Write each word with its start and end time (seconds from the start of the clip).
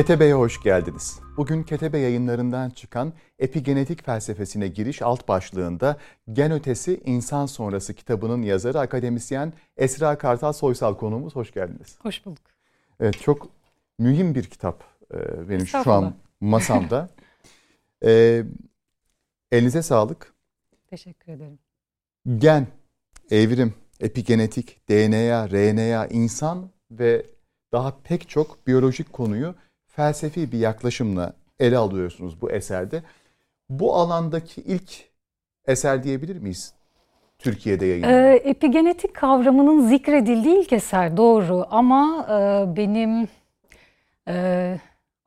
Ketebe'ye 0.00 0.34
hoş 0.34 0.62
geldiniz. 0.62 1.20
Bugün 1.36 1.62
Ketebe 1.62 1.98
yayınlarından 1.98 2.70
çıkan 2.70 3.12
Epigenetik 3.38 4.04
Felsefesine 4.04 4.68
Giriş 4.68 5.02
alt 5.02 5.28
başlığında 5.28 5.96
Gen 6.32 6.52
Ötesi 6.52 7.00
İnsan 7.04 7.46
Sonrası 7.46 7.94
kitabının 7.94 8.42
yazarı 8.42 8.80
akademisyen 8.80 9.52
Esra 9.76 10.18
Kartal 10.18 10.52
Soysal 10.52 10.94
konuğumuz. 10.94 11.36
Hoş 11.36 11.52
geldiniz. 11.52 11.98
Hoş 12.02 12.26
bulduk. 12.26 12.42
Evet 13.00 13.20
çok 13.22 13.48
mühim 13.98 14.34
bir 14.34 14.44
kitap 14.44 14.84
e, 15.14 15.48
benim 15.48 15.66
şu 15.66 15.92
an 15.92 16.14
masamda. 16.40 17.08
e, 18.04 18.42
elinize 19.52 19.82
sağlık. 19.82 20.34
Teşekkür 20.90 21.32
ederim. 21.32 21.58
Gen, 22.36 22.66
evrim, 23.30 23.74
epigenetik, 24.00 24.88
DNA, 24.88 25.48
RNA, 25.48 26.06
insan 26.06 26.70
ve 26.90 27.26
daha 27.72 27.96
pek 28.04 28.28
çok 28.28 28.66
biyolojik 28.66 29.12
konuyu 29.12 29.54
felsefi 30.00 30.52
bir 30.52 30.58
yaklaşımla 30.58 31.32
ele 31.58 31.78
alıyorsunuz 31.78 32.40
bu 32.40 32.50
eserde. 32.50 33.02
Bu 33.68 33.94
alandaki 33.94 34.60
ilk 34.60 34.90
eser 35.66 36.02
diyebilir 36.02 36.36
miyiz? 36.36 36.74
Türkiye'de 37.38 37.86
yayınlanan. 37.86 38.14
Ee, 38.14 38.34
epigenetik 38.44 39.14
kavramının 39.14 39.88
zikredildiği 39.88 40.58
ilk 40.60 40.72
eser 40.72 41.16
doğru 41.16 41.66
ama 41.70 42.26
e, 42.28 42.76
benim 42.76 43.28
e, 44.28 44.76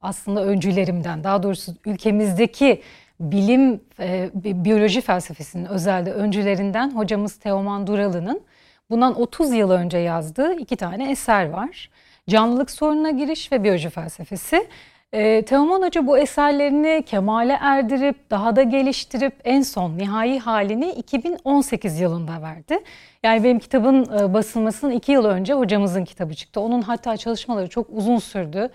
aslında 0.01 0.45
öncülerimden 0.45 1.23
daha 1.23 1.43
doğrusu 1.43 1.71
ülkemizdeki 1.85 2.81
bilim 3.19 3.81
e, 3.99 4.29
biyoloji 4.33 5.01
felsefesinin 5.01 5.65
özelde 5.65 6.13
öncülerinden 6.13 6.95
hocamız 6.95 7.35
Teoman 7.35 7.87
Duralı'nın 7.87 8.41
bundan 8.89 9.21
30 9.21 9.53
yıl 9.53 9.71
önce 9.71 9.97
yazdığı 9.97 10.53
iki 10.53 10.75
tane 10.75 11.11
eser 11.11 11.49
var. 11.49 11.89
Canlılık 12.29 12.71
sorununa 12.71 13.11
giriş 13.11 13.51
ve 13.51 13.63
biyoloji 13.63 13.89
felsefesi. 13.89 14.67
E, 15.13 15.45
Teoman 15.45 15.81
Hoca 15.81 16.07
bu 16.07 16.17
eserlerini 16.17 17.03
kemale 17.05 17.57
erdirip 17.61 18.29
daha 18.29 18.55
da 18.55 18.63
geliştirip 18.63 19.33
en 19.43 19.61
son 19.61 19.97
nihai 19.97 20.39
halini 20.39 20.89
2018 20.89 21.99
yılında 21.99 22.41
verdi. 22.41 22.79
Yani 23.23 23.43
benim 23.43 23.59
kitabın 23.59 24.19
e, 24.19 24.33
basılmasının 24.33 24.91
iki 24.91 25.11
yıl 25.11 25.25
önce 25.25 25.53
hocamızın 25.53 26.05
kitabı 26.05 26.33
çıktı. 26.33 26.59
Onun 26.59 26.81
hatta 26.81 27.17
çalışmaları 27.17 27.69
çok 27.69 27.87
uzun 27.89 28.17
sürdü. 28.17 28.69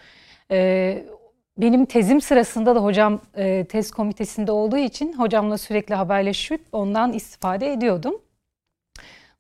E, 0.51 0.99
benim 1.59 1.87
tezim 1.87 2.21
sırasında 2.21 2.75
da 2.75 2.85
hocam 2.85 3.21
e, 3.37 3.65
tez 3.65 3.91
komitesinde 3.91 4.53
olduğu 4.53 4.79
için 4.79 5.13
hocamla 5.13 5.59
sürekli 5.59 5.95
haberleşip 5.95 6.61
ondan 6.73 7.13
istifade 7.13 7.73
ediyordum. 7.73 8.21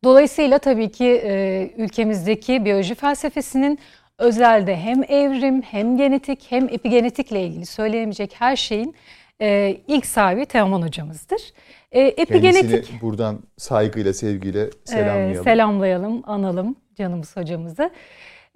Dolayısıyla 0.05 0.59
tabii 0.59 0.91
ki 0.91 1.23
e, 1.25 1.71
ülkemizdeki 1.77 2.65
biyoloji 2.65 2.95
felsefesinin 2.95 3.79
özelde 4.19 4.77
hem 4.77 5.03
evrim 5.03 5.63
hem 5.63 5.97
genetik 5.97 6.47
hem 6.49 6.65
epigenetikle 6.65 7.43
ilgili 7.43 7.67
söylenemeyecek 7.67 8.35
her 8.39 8.57
şeyin 8.57 8.95
e, 9.41 9.77
ilk 9.89 10.07
sahibi 10.07 10.47
Teoman 10.47 10.83
hocamızdır. 10.83 11.41
E, 11.93 12.01
epigenetik 12.01 12.71
Kendisini 12.71 13.01
buradan 13.01 13.39
saygıyla 13.57 14.13
sevgiyle 14.13 14.71
selamlayalım. 14.85 15.41
E, 15.41 15.43
selamlayalım, 15.43 16.23
analım 16.27 16.77
canımız 16.97 17.37
hocamızı. 17.37 17.91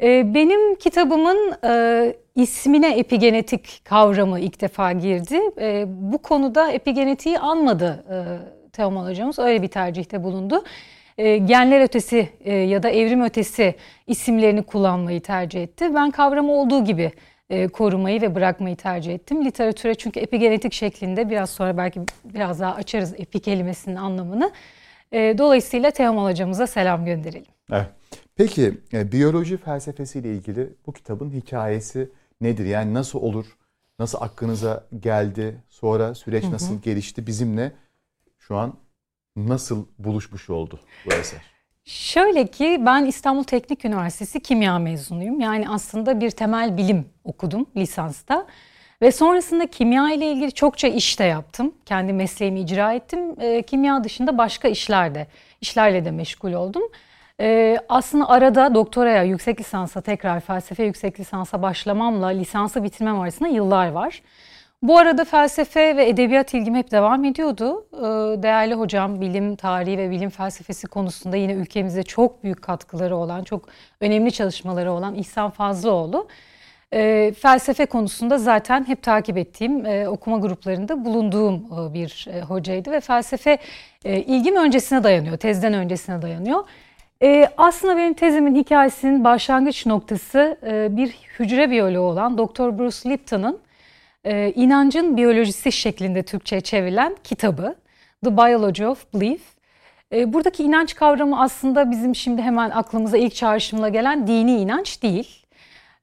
E, 0.03 0.35
benim 0.35 0.75
kitabımın 0.75 1.55
e, 1.65 2.15
ismine 2.35 2.99
epigenetik 2.99 3.81
kavramı 3.85 4.41
ilk 4.41 4.61
defa 4.61 4.93
girdi. 4.93 5.39
E, 5.61 5.85
bu 5.89 6.19
konuda 6.19 6.71
epigenetiği 6.71 7.39
anmadı 7.39 8.05
e, 8.11 8.17
Teoman 8.73 9.11
hocamız. 9.11 9.39
Öyle 9.39 9.63
bir 9.63 9.69
tercihte 9.69 10.23
bulundu 10.25 10.65
e, 11.19 11.39
genler 11.39 11.81
ötesi 11.81 12.29
e, 12.41 12.55
ya 12.55 12.83
da 12.83 12.91
evrim 12.91 13.23
ötesi 13.23 13.75
isimlerini 14.07 14.63
kullanmayı 14.63 15.21
tercih 15.21 15.63
etti. 15.63 15.95
Ben 15.95 16.11
kavramı 16.11 16.53
olduğu 16.53 16.85
gibi 16.85 17.13
e, 17.51 17.69
korumayı 17.69 18.23
ve 18.23 18.35
bırakmayı 18.35 18.77
tercih 18.77 19.15
ettim. 19.15 19.45
Literatüre 19.45 19.95
çünkü 19.95 20.21
epigenetik 20.21 20.73
şeklinde 20.73 21.31
biraz 21.31 21.51
sonra 21.51 21.77
belki 21.77 22.01
biraz 22.25 22.61
daha 22.61 22.75
açarız 22.75 23.15
epi 23.19 23.41
kelimesinin 23.41 23.97
anlamını. 23.97 24.53
E, 25.13 25.39
dolayısıyla 25.39 25.91
Teoman 25.91 26.31
hocamıza 26.31 26.67
selam 26.67 27.05
gönderelim. 27.05 27.53
Evet. 27.73 27.87
Peki 28.37 28.75
e, 28.93 29.13
biyoloji 29.13 29.57
felsefesiyle 29.57 30.35
ilgili 30.35 30.69
bu 30.87 30.93
kitabın 30.93 31.31
hikayesi 31.31 32.11
nedir? 32.41 32.65
Yani 32.65 32.95
nasıl 32.95 33.19
olur? 33.19 33.47
Nasıl 33.99 34.19
aklınıza 34.21 34.87
geldi? 35.01 35.57
Sonra 35.69 36.15
süreç 36.15 36.45
nasıl 36.45 36.75
hı 36.75 36.79
hı. 36.79 36.83
gelişti? 36.83 37.27
Bizimle 37.27 37.73
şu 38.39 38.57
an 38.57 38.75
nasıl 39.37 39.87
buluşmuş 39.99 40.51
oldu 40.51 40.81
bu 41.07 41.15
eser? 41.15 41.41
Şöyle 41.85 42.47
ki 42.47 42.77
ben 42.81 43.05
İstanbul 43.05 43.45
Teknik 43.45 43.85
Üniversitesi 43.85 44.41
kimya 44.41 44.79
mezunuyum. 44.79 45.41
Yani 45.41 45.69
aslında 45.69 46.21
bir 46.21 46.31
temel 46.31 46.77
bilim 46.77 47.09
okudum 47.25 47.67
lisansta. 47.77 48.47
Ve 49.03 49.13
sonrasında 49.13 49.67
kimya 49.67 50.13
ile 50.13 50.33
ilgili 50.33 50.53
çokça 50.53 50.89
iş 50.89 51.19
de 51.19 51.25
yaptım. 51.25 51.75
Kendi 51.87 52.13
mesleğimi 52.13 52.61
icra 52.61 52.93
ettim. 52.93 53.41
E, 53.41 53.63
kimya 53.63 54.05
dışında 54.05 54.39
başka 54.39 54.69
işlerde, 54.69 55.27
işlerle 55.61 56.05
de 56.05 56.11
meşgul 56.11 56.53
oldum. 56.53 56.83
E, 57.41 57.79
aslında 57.89 58.29
arada 58.29 58.75
doktoraya, 58.75 59.23
yüksek 59.23 59.61
lisansa 59.61 60.01
tekrar 60.01 60.41
felsefe 60.41 60.85
yüksek 60.85 61.21
lisansa 61.21 61.63
başlamamla 61.63 62.27
lisansı 62.27 62.85
bitirmem 62.85 63.21
arasında 63.21 63.49
yıllar 63.49 63.89
var. 63.89 64.23
Bu 64.83 64.99
arada 64.99 65.25
felsefe 65.25 65.97
ve 65.97 66.09
edebiyat 66.09 66.55
ilgim 66.55 66.75
hep 66.75 66.91
devam 66.91 67.25
ediyordu. 67.25 67.87
Ee, 67.93 68.43
değerli 68.43 68.75
hocam 68.75 69.21
bilim 69.21 69.57
tarihi 69.57 69.99
ve 69.99 70.11
bilim 70.11 70.31
felsefesi 70.31 70.87
konusunda 70.87 71.37
yine 71.37 71.53
ülkemize 71.53 72.03
çok 72.03 72.45
büyük 72.45 72.63
katkıları 72.63 73.17
olan, 73.17 73.45
çok 73.45 73.69
önemli 74.01 74.33
çalışmaları 74.33 74.93
olan 74.93 75.15
İhsan 75.15 75.51
Fazlıoğlu. 75.51 76.29
Ee, 76.95 77.33
felsefe 77.41 77.87
konusunda 77.87 78.39
zaten 78.39 78.89
hep 78.89 79.03
takip 79.03 79.39
ettiğim 79.39 79.87
e, 79.87 80.09
okuma 80.09 80.39
gruplarında 80.39 81.05
bulunduğum 81.05 81.55
e, 81.55 81.95
bir 81.95 82.27
e, 82.33 82.41
hocaydı 82.41 82.91
ve 82.93 83.01
felsefe 83.01 83.59
ilgim 84.05 84.57
öncesine 84.57 85.05
dayanıyor, 85.05 85.37
tezden 85.37 85.75
öncesine 85.75 86.23
dayanıyor. 86.23 86.65
aslında 87.57 87.97
benim 87.97 88.15
tezimin 88.15 88.55
hikayesinin 88.55 89.25
başlangıç 89.25 89.87
noktası 89.87 90.59
bir 90.91 91.09
hücre 91.39 91.71
biyoloğu 91.71 92.11
olan 92.11 92.39
Dr. 92.39 92.79
Bruce 92.79 93.11
Lipton'ın 93.11 93.59
e, 94.25 94.53
inancın 94.53 95.17
biyolojisi 95.17 95.73
şeklinde 95.73 96.23
Türkçe'ye 96.23 96.61
çevrilen 96.61 97.17
kitabı 97.25 97.75
The 98.25 98.37
Biology 98.37 98.87
of 98.87 99.15
Belief. 99.15 99.43
E, 100.13 100.33
buradaki 100.33 100.63
inanç 100.63 100.95
kavramı 100.95 101.43
aslında 101.43 101.91
bizim 101.91 102.15
şimdi 102.15 102.43
hemen 102.43 102.71
aklımıza 102.71 103.17
ilk 103.17 103.35
çağrışımla 103.35 103.89
gelen 103.89 104.27
dini 104.27 104.57
inanç 104.57 105.03
değil. 105.03 105.47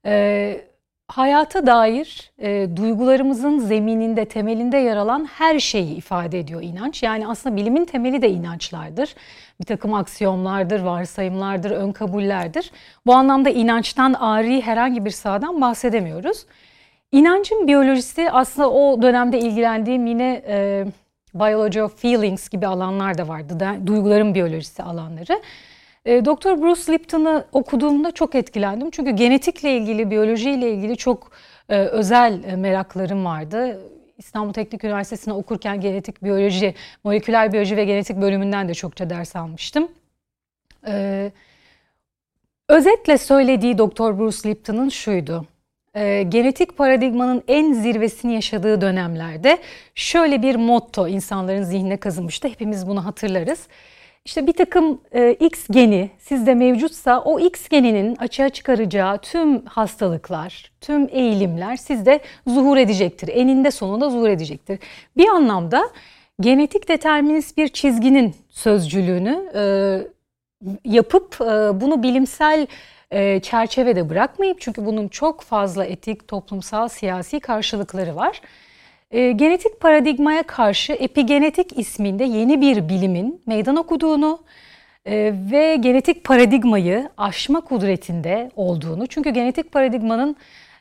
E, 0.05 0.61
hayata 1.07 1.67
dair 1.67 2.31
e, 2.39 2.67
duygularımızın 2.75 3.59
zemininde, 3.59 4.25
temelinde 4.25 4.77
yer 4.77 4.97
alan 4.97 5.25
her 5.25 5.59
şeyi 5.59 5.95
ifade 5.95 6.39
ediyor 6.39 6.61
inanç. 6.63 7.03
Yani 7.03 7.27
aslında 7.27 7.55
bilimin 7.55 7.85
temeli 7.85 8.21
de 8.21 8.29
inançlardır. 8.29 9.15
Bir 9.59 9.65
takım 9.65 9.93
aksiyonlardır, 9.93 10.79
varsayımlardır, 10.79 11.71
ön 11.71 11.91
kabullerdir. 11.91 12.71
Bu 13.05 13.13
anlamda 13.13 13.49
inançtan 13.49 14.13
ari 14.13 14.61
herhangi 14.61 15.05
bir 15.05 15.11
sahadan 15.11 15.61
bahsedemiyoruz. 15.61 16.45
İnancın 17.11 17.67
biyolojisi 17.67 18.31
aslında 18.31 18.71
o 18.71 19.01
dönemde 19.01 19.39
ilgilendiğim 19.39 20.05
yine 20.05 20.43
e, 20.47 20.85
Biology 21.33 21.81
of 21.81 22.01
Feelings 22.01 22.49
gibi 22.49 22.67
alanlar 22.67 23.17
da 23.17 23.27
vardı. 23.27 23.59
Da, 23.59 23.75
duyguların 23.87 24.35
biyolojisi 24.35 24.83
alanları. 24.83 25.41
E, 26.05 26.25
Dr. 26.25 26.61
Bruce 26.61 26.93
Lipton'ı 26.93 27.45
okuduğumda 27.51 28.11
çok 28.11 28.35
etkilendim. 28.35 28.89
Çünkü 28.91 29.11
genetikle 29.11 29.77
ilgili, 29.77 30.11
biyolojiyle 30.11 30.71
ilgili 30.71 30.97
çok 30.97 31.31
e, 31.69 31.77
özel 31.77 32.43
e, 32.43 32.55
meraklarım 32.55 33.25
vardı. 33.25 33.81
İstanbul 34.17 34.53
Teknik 34.53 34.83
Üniversitesi'nde 34.83 35.33
okurken 35.33 35.81
genetik 35.81 36.23
biyoloji, 36.23 36.75
moleküler 37.03 37.53
biyoloji 37.53 37.77
ve 37.77 37.85
genetik 37.85 38.21
bölümünden 38.21 38.69
de 38.69 38.73
çokça 38.73 39.09
ders 39.09 39.35
almıştım. 39.35 39.87
E, 40.87 41.31
özetle 42.69 43.17
söylediği 43.17 43.77
Dr. 43.77 44.19
Bruce 44.19 44.49
Lipton'ın 44.49 44.89
şuydu 44.89 45.45
e, 45.95 46.23
genetik 46.23 46.77
paradigmanın 46.77 47.43
en 47.47 47.73
zirvesini 47.73 48.33
yaşadığı 48.33 48.81
dönemlerde 48.81 49.57
şöyle 49.95 50.41
bir 50.41 50.55
motto 50.55 51.07
insanların 51.07 51.63
zihnine 51.63 51.97
kazınmıştı. 51.97 52.47
Hepimiz 52.47 52.87
bunu 52.87 53.05
hatırlarız. 53.05 53.67
İşte 54.25 54.47
bir 54.47 54.53
takım 54.53 55.01
e, 55.11 55.33
X 55.33 55.67
geni 55.71 56.09
sizde 56.19 56.53
mevcutsa 56.55 57.21
o 57.21 57.39
X 57.39 57.67
geninin 57.69 58.15
açığa 58.15 58.49
çıkaracağı 58.49 59.17
tüm 59.17 59.65
hastalıklar, 59.65 60.71
tüm 60.81 61.07
eğilimler 61.11 61.75
sizde 61.75 62.19
zuhur 62.47 62.77
edecektir. 62.77 63.27
Eninde 63.27 63.71
sonunda 63.71 64.09
zuhur 64.09 64.29
edecektir. 64.29 64.79
Bir 65.17 65.27
anlamda 65.27 65.89
genetik 66.39 66.89
determinist 66.89 67.57
bir 67.57 67.67
çizginin 67.67 68.35
sözcülüğünü 68.49 69.51
e, 69.55 69.61
yapıp 70.85 71.41
e, 71.41 71.81
bunu 71.81 72.03
bilimsel 72.03 72.67
e, 73.11 73.39
çerçevede 73.39 74.09
bırakmayıp 74.09 74.61
çünkü 74.61 74.85
bunun 74.85 75.07
çok 75.07 75.41
fazla 75.41 75.85
etik, 75.85 76.27
toplumsal, 76.27 76.87
siyasi 76.87 77.39
karşılıkları 77.39 78.15
var. 78.15 78.41
E, 79.11 79.31
genetik 79.31 79.79
paradigmaya 79.79 80.43
karşı 80.43 80.93
epigenetik 80.93 81.79
isminde 81.79 82.23
yeni 82.23 82.61
bir 82.61 82.89
bilimin 82.89 83.41
meydan 83.45 83.75
okuduğunu 83.75 84.39
e, 85.05 85.33
ve 85.51 85.75
genetik 85.75 86.23
paradigmayı 86.23 87.09
aşma 87.17 87.61
kudretinde 87.61 88.51
olduğunu 88.55 89.07
çünkü 89.07 89.29
genetik 89.29 89.71
paradigmanın 89.71 90.35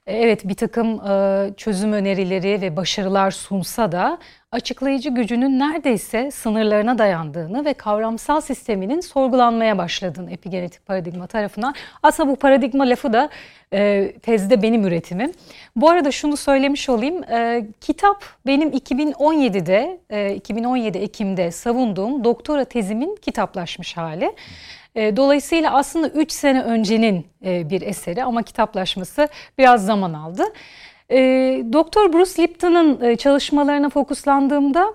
evet 0.06 0.48
bir 0.48 0.54
takım 0.54 1.10
e, 1.10 1.50
çözüm 1.56 1.92
önerileri 1.92 2.60
ve 2.60 2.76
başarılar 2.76 3.30
sunsa 3.30 3.92
da 3.92 4.18
açıklayıcı 4.52 5.10
gücünün 5.10 5.58
neredeyse 5.58 6.30
sınırlarına 6.30 6.98
dayandığını 6.98 7.64
ve 7.64 7.74
kavramsal 7.74 8.40
sisteminin 8.40 9.00
sorgulanmaya 9.00 9.78
başladığını 9.78 10.32
epigenetik 10.32 10.86
paradigma 10.86 11.26
tarafından. 11.26 11.74
Aslında 12.02 12.30
bu 12.30 12.36
paradigma 12.36 12.84
lafı 12.84 13.12
da 13.12 13.28
e, 13.72 14.12
tezde 14.22 14.62
benim 14.62 14.86
üretimim. 14.86 15.32
Bu 15.76 15.90
arada 15.90 16.10
şunu 16.10 16.36
söylemiş 16.36 16.88
olayım. 16.88 17.24
E, 17.24 17.66
kitap 17.80 18.24
benim 18.46 18.70
2017'de, 18.70 20.00
e, 20.10 20.34
2017 20.34 20.98
Ekim'de 20.98 21.50
savunduğum 21.50 22.24
doktora 22.24 22.64
tezimin 22.64 23.16
kitaplaşmış 23.16 23.96
hali. 23.96 24.32
E, 24.94 25.16
dolayısıyla 25.16 25.74
aslında 25.74 26.08
3 26.08 26.32
sene 26.32 26.62
öncenin 26.62 27.26
e, 27.44 27.70
bir 27.70 27.82
eseri 27.82 28.24
ama 28.24 28.42
kitaplaşması 28.42 29.28
biraz 29.58 29.86
zaman 29.86 30.12
aldı. 30.12 30.44
E, 31.10 31.18
Doktor 31.72 32.12
Bruce 32.12 32.42
Lipton'ın 32.42 33.16
çalışmalarına 33.16 33.90
fokuslandığımda 33.90 34.94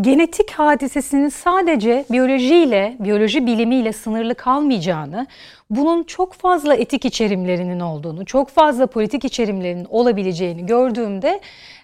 genetik 0.00 0.50
hadisesinin 0.50 1.28
sadece 1.28 2.04
biyolojiyle, 2.10 2.96
biyoloji 3.00 3.46
bilimiyle 3.46 3.92
sınırlı 3.92 4.34
kalmayacağını, 4.34 5.26
bunun 5.70 6.04
çok 6.04 6.32
fazla 6.32 6.74
etik 6.74 7.04
içerimlerinin 7.04 7.80
olduğunu, 7.80 8.24
çok 8.24 8.48
fazla 8.48 8.86
politik 8.86 9.24
içerimlerinin 9.24 9.86
olabileceğini 9.90 10.66
gördüğümde 10.66 11.40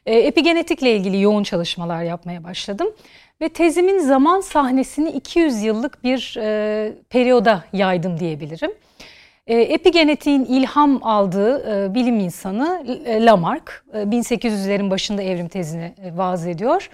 epigenetikle 0.06 0.96
ilgili 0.96 1.20
yoğun 1.20 1.42
çalışmalar 1.42 2.02
yapmaya 2.02 2.44
başladım. 2.44 2.88
Ve 3.40 3.48
tezimin 3.48 3.98
zaman 3.98 4.40
sahnesini 4.40 5.10
200 5.10 5.62
yıllık 5.62 6.04
bir 6.04 6.36
e, 6.40 6.92
periyoda 7.10 7.64
yaydım 7.72 8.20
diyebilirim. 8.20 8.70
E, 9.50 9.60
epigenetiğin 9.60 10.44
ilham 10.44 11.00
aldığı 11.02 11.84
e, 11.84 11.94
bilim 11.94 12.20
insanı 12.20 12.84
e, 13.04 13.24
Lamarck, 13.24 13.84
e, 13.92 13.98
1800'lerin 13.98 14.90
başında 14.90 15.22
evrim 15.22 15.48
tezini 15.48 15.94
e, 16.04 16.16
vaz 16.16 16.46
ediyor. 16.46 16.90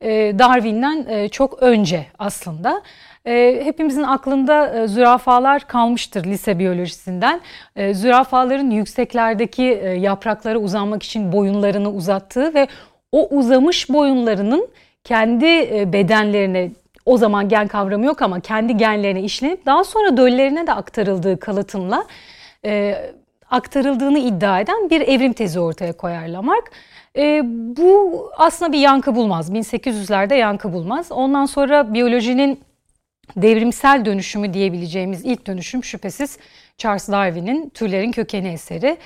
E, 0.00 0.38
Darwin'den 0.38 1.06
e, 1.08 1.28
çok 1.28 1.62
önce 1.62 2.06
aslında. 2.18 2.82
E, 3.24 3.60
hepimizin 3.64 4.02
aklında 4.02 4.74
e, 4.82 4.88
zürafalar 4.88 5.66
kalmıştır 5.66 6.24
lise 6.24 6.58
biyolojisinden. 6.58 7.40
E, 7.76 7.94
zürafaların 7.94 8.70
yükseklerdeki 8.70 9.64
e, 9.64 9.88
yapraklara 9.88 10.58
uzanmak 10.58 11.02
için 11.02 11.32
boyunlarını 11.32 11.90
uzattığı 11.90 12.54
ve 12.54 12.68
o 13.12 13.28
uzamış 13.28 13.90
boyunlarının 13.90 14.68
kendi 15.04 15.46
e, 15.46 15.92
bedenlerine 15.92 16.70
o 17.06 17.16
zaman 17.16 17.48
gen 17.48 17.68
kavramı 17.68 18.04
yok 18.04 18.22
ama 18.22 18.40
kendi 18.40 18.76
genlerine 18.76 19.22
işlenip 19.22 19.66
daha 19.66 19.84
sonra 19.84 20.16
döllerine 20.16 20.66
de 20.66 20.72
aktarıldığı 20.72 21.40
kalıtımla 21.40 22.06
e, 22.64 22.94
aktarıldığını 23.50 24.18
iddia 24.18 24.60
eden 24.60 24.90
bir 24.90 25.00
evrim 25.00 25.32
tezi 25.32 25.60
ortaya 25.60 25.92
koyar 25.92 26.28
Lamarck. 26.28 26.70
E, 27.16 27.42
bu 27.76 28.30
aslında 28.36 28.72
bir 28.72 28.78
yankı 28.78 29.14
bulmaz. 29.14 29.50
1800'lerde 29.50 30.34
yankı 30.34 30.72
bulmaz. 30.72 31.12
Ondan 31.12 31.46
sonra 31.46 31.94
biyolojinin 31.94 32.60
devrimsel 33.36 34.04
dönüşümü 34.04 34.54
diyebileceğimiz 34.54 35.24
ilk 35.24 35.46
dönüşüm 35.46 35.84
şüphesiz 35.84 36.38
Charles 36.78 37.08
Darwin'in 37.08 37.68
Türlerin 37.68 38.12
Kökeni 38.12 38.48
eseri. 38.48 38.96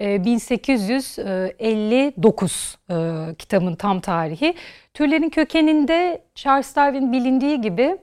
1859 0.00 2.78
e, 2.88 2.94
e, 2.94 3.34
kitabın 3.34 3.74
tam 3.74 4.00
tarihi. 4.00 4.54
Türlerin 4.94 5.30
kökeninde 5.30 6.22
Charles 6.34 6.76
Darwin 6.76 7.12
bilindiği 7.12 7.60
gibi 7.60 7.98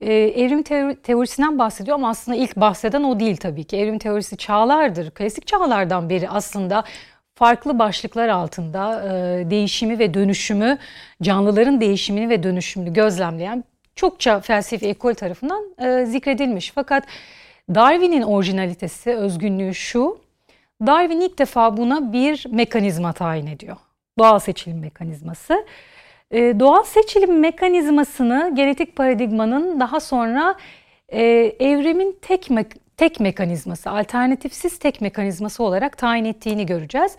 e, 0.00 0.14
evrim 0.14 0.62
teorisinden 0.94 1.58
bahsediyor 1.58 1.94
ama 1.94 2.08
aslında 2.08 2.38
ilk 2.38 2.56
bahseden 2.56 3.02
o 3.02 3.20
değil 3.20 3.36
tabii 3.36 3.64
ki. 3.64 3.76
Evrim 3.76 3.98
teorisi 3.98 4.36
çağlardır, 4.36 5.10
klasik 5.10 5.46
çağlardan 5.46 6.10
beri 6.10 6.28
aslında 6.28 6.84
farklı 7.34 7.78
başlıklar 7.78 8.28
altında 8.28 9.02
değişimi 9.50 9.98
ve 9.98 10.14
dönüşümü, 10.14 10.78
canlıların 11.22 11.80
değişimini 11.80 12.28
ve 12.28 12.42
dönüşümünü 12.42 12.92
gözlemleyen 12.92 13.64
çokça 13.96 14.40
felsefi 14.40 14.86
ekol 14.86 15.14
tarafından 15.14 15.74
zikredilmiş. 16.04 16.72
Fakat 16.74 17.04
Darwin'in 17.74 18.22
orijinalitesi, 18.22 19.10
özgünlüğü 19.10 19.74
şu, 19.74 20.18
Darwin 20.86 21.20
ilk 21.20 21.38
defa 21.38 21.76
buna 21.76 22.12
bir 22.12 22.46
mekanizma 22.50 23.12
tayin 23.12 23.46
ediyor. 23.46 23.76
Doğal 24.18 24.38
seçilim 24.38 24.78
mekanizması. 24.78 25.66
Ee, 26.30 26.60
doğal 26.60 26.82
seçilim 26.82 27.40
mekanizmasını 27.40 28.52
genetik 28.54 28.96
paradigmanın 28.96 29.80
daha 29.80 30.00
sonra 30.00 30.54
e, 31.08 31.22
evrimin 31.60 32.18
tek 32.22 32.50
me 32.50 32.64
tek 32.96 33.20
mekanizması, 33.20 33.90
alternatifsiz 33.90 34.78
tek 34.78 35.00
mekanizması 35.00 35.62
olarak 35.64 35.98
tayin 35.98 36.24
ettiğini 36.24 36.66
göreceğiz. 36.66 37.16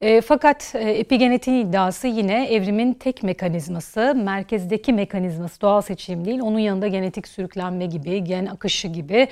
E, 0.00 0.20
fakat 0.20 0.74
e, 0.74 0.90
epigenetiğin 0.90 1.66
iddiası 1.66 2.06
yine 2.06 2.46
evrimin 2.46 2.94
tek 2.94 3.22
mekanizması, 3.22 4.14
merkezdeki 4.14 4.92
mekanizması 4.92 5.60
doğal 5.60 5.80
seçilim 5.80 6.24
değil. 6.24 6.40
Onun 6.40 6.58
yanında 6.58 6.88
genetik 6.88 7.28
sürüklenme 7.28 7.86
gibi, 7.86 8.24
gen 8.24 8.46
akışı 8.46 8.88
gibi 8.88 9.28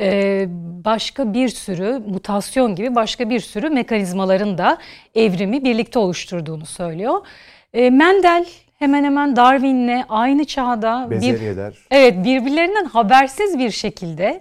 e, 0.00 0.46
başka 0.84 1.34
bir 1.34 1.48
sürü 1.48 2.02
mutasyon 2.06 2.74
gibi 2.74 2.94
başka 2.94 3.30
bir 3.30 3.40
sürü 3.40 3.70
mekanizmaların 3.70 4.58
da 4.58 4.78
evrimi 5.14 5.64
birlikte 5.64 5.98
oluşturduğunu 5.98 6.66
söylüyor. 6.66 7.26
E, 7.74 7.90
Mendel 7.90 8.46
hemen 8.78 9.04
hemen 9.04 9.36
Darwin'le 9.36 10.04
aynı 10.08 10.44
çağda 10.44 11.06
bir, 11.10 11.20
evet 11.90 12.24
birbirlerinden 12.24 12.84
habersiz 12.84 13.58
bir 13.58 13.70
şekilde 13.70 14.40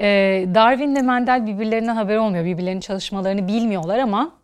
e, 0.00 0.06
Darwin'le 0.54 1.02
Mendel 1.04 1.46
birbirlerinden 1.46 1.96
haber 1.96 2.16
olmuyor. 2.16 2.44
Birbirlerinin 2.44 2.80
çalışmalarını 2.80 3.48
bilmiyorlar 3.48 3.98
ama 3.98 4.37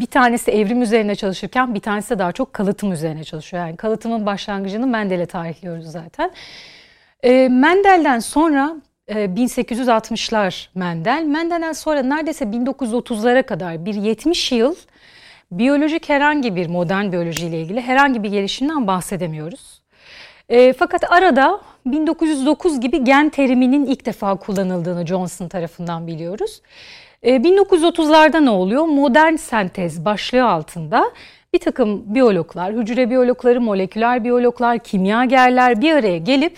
bir 0.00 0.06
tanesi 0.06 0.50
evrim 0.50 0.82
üzerine 0.82 1.14
çalışırken 1.14 1.74
bir 1.74 1.80
tanesi 1.80 2.10
de 2.10 2.18
daha 2.18 2.32
çok 2.32 2.52
kalıtım 2.52 2.92
üzerine 2.92 3.24
çalışıyor. 3.24 3.66
Yani 3.66 3.76
kalıtımın 3.76 4.26
başlangıcını 4.26 4.86
Mendel'e 4.86 5.26
tarihliyoruz 5.26 5.86
zaten. 5.86 6.30
Ee, 7.22 7.48
Mendel'den 7.48 8.18
sonra 8.18 8.76
1860'lar 9.08 10.66
e, 10.66 10.78
Mendel. 10.78 11.22
Mendel'den 11.22 11.72
sonra 11.72 12.02
neredeyse 12.02 12.44
1930'lara 12.44 13.42
kadar 13.42 13.84
bir 13.84 13.94
70 13.94 14.52
yıl 14.52 14.74
biyolojik 15.50 16.08
herhangi 16.08 16.56
bir 16.56 16.66
modern 16.66 17.12
biyolojiyle 17.12 17.60
ilgili 17.60 17.80
herhangi 17.80 18.22
bir 18.22 18.30
gelişimden 18.30 18.86
bahsedemiyoruz. 18.86 19.82
E, 20.48 20.72
fakat 20.72 21.12
arada 21.12 21.60
1909 21.86 22.80
gibi 22.80 23.04
gen 23.04 23.28
teriminin 23.28 23.86
ilk 23.86 24.06
defa 24.06 24.36
kullanıldığını 24.36 25.06
Johnson 25.06 25.48
tarafından 25.48 26.06
biliyoruz. 26.06 26.62
1930'larda 27.26 28.38
ee, 28.38 28.44
ne 28.44 28.50
oluyor? 28.50 28.84
Modern 28.84 29.36
sentez 29.36 30.04
başlığı 30.04 30.44
altında 30.44 31.12
bir 31.52 31.58
takım 31.58 32.14
biyologlar, 32.14 32.72
hücre 32.72 33.10
biyologları, 33.10 33.60
moleküler 33.60 34.24
biyologlar, 34.24 34.78
kimyagerler 34.78 35.80
bir 35.80 35.92
araya 35.92 36.18
gelip 36.18 36.56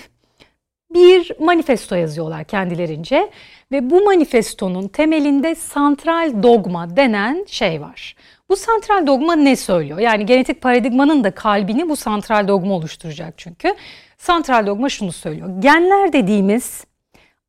bir 0.95 1.33
manifesto 1.41 1.95
yazıyorlar 1.95 2.45
kendilerince 2.45 3.31
ve 3.73 3.91
bu 3.91 4.05
manifestonun 4.05 4.89
temelinde 4.89 5.55
santral 5.55 6.43
dogma 6.43 6.97
denen 6.97 7.45
şey 7.49 7.81
var. 7.81 8.17
Bu 8.49 8.57
santral 8.57 9.07
dogma 9.07 9.37
ne 9.37 9.57
söylüyor? 9.57 9.99
Yani 9.99 10.27
genetik 10.27 10.63
paradigmanın 10.63 11.25
da 11.25 11.31
kalbini 11.31 11.89
bu 11.89 11.97
santral 11.97 12.49
dogma 12.49 12.75
oluşturacak 12.75 13.35
çünkü. 13.37 13.75
Santral 14.19 14.67
dogma 14.67 14.89
şunu 14.89 15.13
söylüyor. 15.13 15.51
Genler 15.59 16.13
dediğimiz 16.13 16.85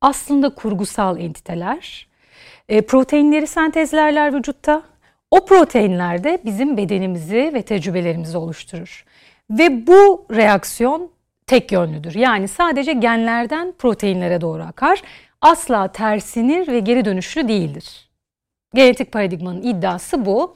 aslında 0.01 0.49
kurgusal 0.49 1.19
entiteler 1.19 2.08
e, 2.69 2.81
proteinleri 2.81 3.47
sentezlerler 3.47 4.33
vücutta. 4.33 4.81
O 5.31 5.45
proteinler 5.45 6.23
de 6.23 6.39
bizim 6.45 6.77
bedenimizi 6.77 7.51
ve 7.53 7.61
tecrübelerimizi 7.61 8.37
oluşturur. 8.37 9.05
Ve 9.49 9.87
bu 9.87 10.25
reaksiyon 10.31 11.11
tek 11.47 11.71
yönlüdür. 11.71 12.15
Yani 12.15 12.47
sadece 12.47 12.93
genlerden 12.93 13.71
proteinlere 13.71 14.41
doğru 14.41 14.63
akar. 14.63 15.01
Asla 15.41 15.87
tersinir 15.87 16.67
ve 16.67 16.79
geri 16.79 17.05
dönüşlü 17.05 17.47
değildir. 17.47 18.09
Genetik 18.73 19.11
paradigmanın 19.11 19.61
iddiası 19.61 20.25
bu. 20.25 20.55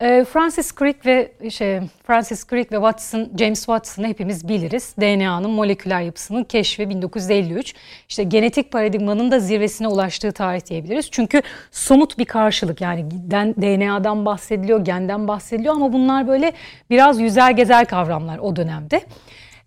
Ee, 0.00 0.24
Francis 0.24 0.74
Crick 0.78 1.06
ve 1.06 1.50
şey, 1.50 1.80
Francis 2.06 2.46
Crick 2.46 2.72
ve 2.72 2.76
Watson, 2.76 3.28
James 3.38 3.58
Watson'ı 3.58 4.06
hepimiz 4.06 4.48
biliriz. 4.48 4.94
DNA'nın 5.00 5.50
moleküler 5.50 6.00
yapısının 6.00 6.44
keşfi 6.44 6.88
1953. 6.88 7.74
İşte 8.08 8.22
genetik 8.22 8.72
paradigmanın 8.72 9.30
da 9.30 9.40
zirvesine 9.40 9.88
ulaştığı 9.88 10.32
tarih 10.32 10.66
diyebiliriz. 10.66 11.10
Çünkü 11.10 11.42
somut 11.70 12.18
bir 12.18 12.24
karşılık 12.24 12.80
yani 12.80 13.10
DNA'dan 13.30 14.26
bahsediliyor, 14.26 14.84
genden 14.84 15.28
bahsediliyor 15.28 15.74
ama 15.74 15.92
bunlar 15.92 16.28
böyle 16.28 16.52
biraz 16.90 17.20
yüzer 17.20 17.50
gezer 17.50 17.84
kavramlar 17.84 18.38
o 18.38 18.56
dönemde. 18.56 19.00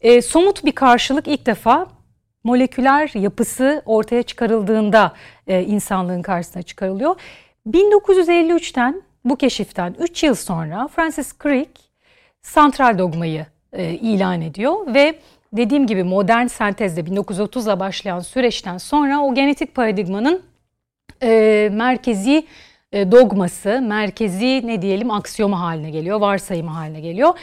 E, 0.01 0.21
somut 0.21 0.65
bir 0.65 0.71
karşılık 0.71 1.27
ilk 1.27 1.45
defa 1.45 1.87
moleküler 2.43 3.11
yapısı 3.13 3.81
ortaya 3.85 4.23
çıkarıldığında 4.23 5.13
e, 5.47 5.63
insanlığın 5.63 6.21
karşısına 6.21 6.63
çıkarılıyor. 6.63 7.15
1953'ten 7.67 9.08
bu 9.29 9.35
keşiften 9.35 9.95
3 9.99 10.23
yıl 10.23 10.35
sonra 10.35 10.87
Francis 10.87 11.33
Crick 11.43 11.71
santral 12.41 12.97
dogmayı 12.97 13.45
e, 13.73 13.93
ilan 13.93 14.41
ediyor 14.41 14.93
ve 14.93 15.15
dediğim 15.53 15.87
gibi 15.87 16.03
modern 16.03 16.47
sentezde 16.47 17.01
1930'la 17.01 17.79
başlayan 17.79 18.19
süreçten 18.19 18.77
sonra 18.77 19.19
o 19.19 19.35
genetik 19.35 19.75
paradigmanın 19.75 20.41
e, 21.23 21.69
merkezi 21.71 22.45
e, 22.91 23.11
dogması, 23.11 23.81
merkezi 23.81 24.67
ne 24.67 24.81
diyelim 24.81 25.11
aksiyonu 25.11 25.59
haline 25.59 25.89
geliyor, 25.89 26.19
varsayımı 26.19 26.71
haline 26.71 26.99
geliyor. 26.99 27.33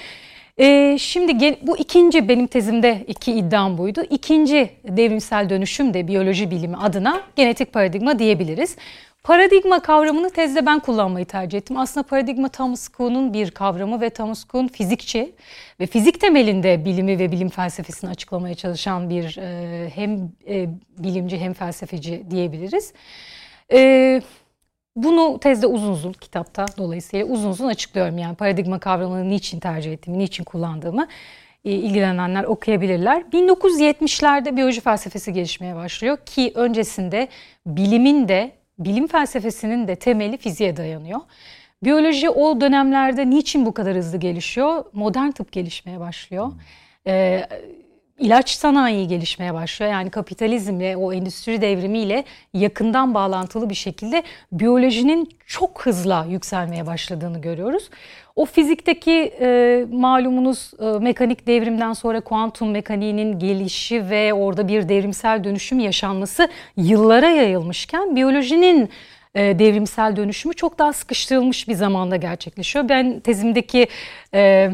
E, 0.59 0.99
şimdi 0.99 1.59
bu 1.63 1.79
ikinci 1.79 2.29
benim 2.29 2.47
tezimde 2.47 3.05
iki 3.07 3.33
iddiam 3.33 3.79
buydu. 3.79 4.03
İkinci 4.11 4.71
devrimsel 4.85 5.51
dönüşüm 5.51 5.95
de 5.95 6.09
biyoloji 6.09 6.51
bilimi 6.51 6.77
adına 6.77 7.21
genetik 7.37 7.73
paradigma 7.73 8.19
diyebiliriz. 8.19 8.77
Paradigma 9.27 9.81
kavramını 9.81 10.31
tezde 10.31 10.67
ben 10.67 10.79
kullanmayı 10.79 11.27
tercih 11.27 11.59
ettim. 11.59 11.77
Aslında 11.77 12.07
paradigma 12.07 12.49
Thomas 12.49 12.89
Kuhn'un 12.89 13.33
bir 13.33 13.51
kavramı 13.51 14.01
ve 14.01 14.11
Thomas 14.11 14.45
Kuhn 14.45 14.67
fizikçi 14.67 15.33
ve 15.81 15.87
fizik 15.87 16.21
temelinde 16.21 16.85
bilimi 16.85 17.19
ve 17.19 17.33
bilim 17.33 17.49
felsefesini 17.49 18.11
açıklamaya 18.11 18.55
çalışan 18.55 19.11
bir 19.11 19.39
e, 19.39 19.91
hem 19.95 20.31
e, 20.49 20.69
bilimci 20.99 21.39
hem 21.39 21.53
felsefeci 21.53 22.31
diyebiliriz. 22.31 22.93
E, 23.73 24.23
bunu 24.97 25.41
tezde 25.41 25.67
uzun 25.67 25.93
uzun 25.93 26.13
kitapta 26.13 26.67
dolayısıyla 26.79 27.27
uzun 27.27 27.51
uzun 27.51 27.67
açıklıyorum. 27.67 28.19
Yani 28.19 28.37
paradigma 28.37 28.79
kavramını 28.79 29.29
niçin 29.29 29.61
tercih 29.61 29.93
ettiğimi, 29.93 30.19
niçin 30.19 30.45
kullandığımı 30.45 31.09
e, 31.65 31.71
ilgilenenler 31.71 32.45
okuyabilirler. 32.45 33.23
1970'lerde 33.33 34.57
biyoloji 34.57 34.81
felsefesi 34.81 35.33
gelişmeye 35.33 35.75
başlıyor 35.77 36.19
ki 36.27 36.53
öncesinde 36.55 37.29
bilimin 37.67 38.29
de 38.29 38.53
bilim 38.79 39.07
felsefesinin 39.07 39.89
de 39.89 39.97
temeli 39.97 40.37
fiziğe 40.37 40.77
dayanıyor. 40.77 41.21
Biyoloji 41.85 42.31
o 42.31 42.61
dönemlerde 42.61 43.31
niçin 43.31 43.67
bu 43.67 43.75
kadar 43.75 43.97
hızlı 43.97 44.19
gelişiyor? 44.19 44.85
Modern 44.93 45.31
tıp 45.31 45.53
gelişmeye 45.53 46.01
başlıyor. 46.01 46.53
Ee, 47.07 47.49
ilaç 48.19 48.51
sanayi 48.51 49.09
gelişmeye 49.09 49.55
başlıyor. 49.55 49.93
Yani 49.93 50.11
kapitalizmle, 50.11 50.97
o 50.97 51.13
endüstri 51.13 51.61
devrimiyle 51.61 52.25
yakından 52.55 53.15
bağlantılı 53.15 53.71
bir 53.71 53.75
şekilde 53.75 54.23
biyolojinin 54.53 55.29
çok 55.47 55.87
hızla 55.87 56.27
yükselmeye 56.31 56.87
başladığını 56.87 57.41
görüyoruz. 57.41 57.91
O 58.37 58.45
fizikteki 58.45 59.33
e, 59.41 59.85
malumunuz 59.93 60.73
e, 60.81 60.85
mekanik 60.85 61.47
devrimden 61.47 61.93
sonra 61.93 62.21
kuantum 62.21 62.71
mekaniğinin 62.71 63.39
gelişi 63.39 64.11
ve 64.11 64.35
orada 64.35 64.69
bir 64.69 64.89
devrimsel 64.89 65.45
dönüşüm 65.45 65.79
yaşanması 65.79 66.49
yıllara 66.77 67.29
yayılmışken 67.29 68.17
biyolojinin 68.17 68.91
e, 69.35 69.59
devrimsel 69.59 70.17
dönüşümü 70.17 70.55
çok 70.55 70.79
daha 70.79 70.93
sıkıştırılmış 70.93 71.69
bir 71.69 71.75
zamanda 71.75 72.17
gerçekleşiyor. 72.17 72.89
Ben 72.89 73.21
tezimdeki 73.21 73.87
e, 74.35 74.71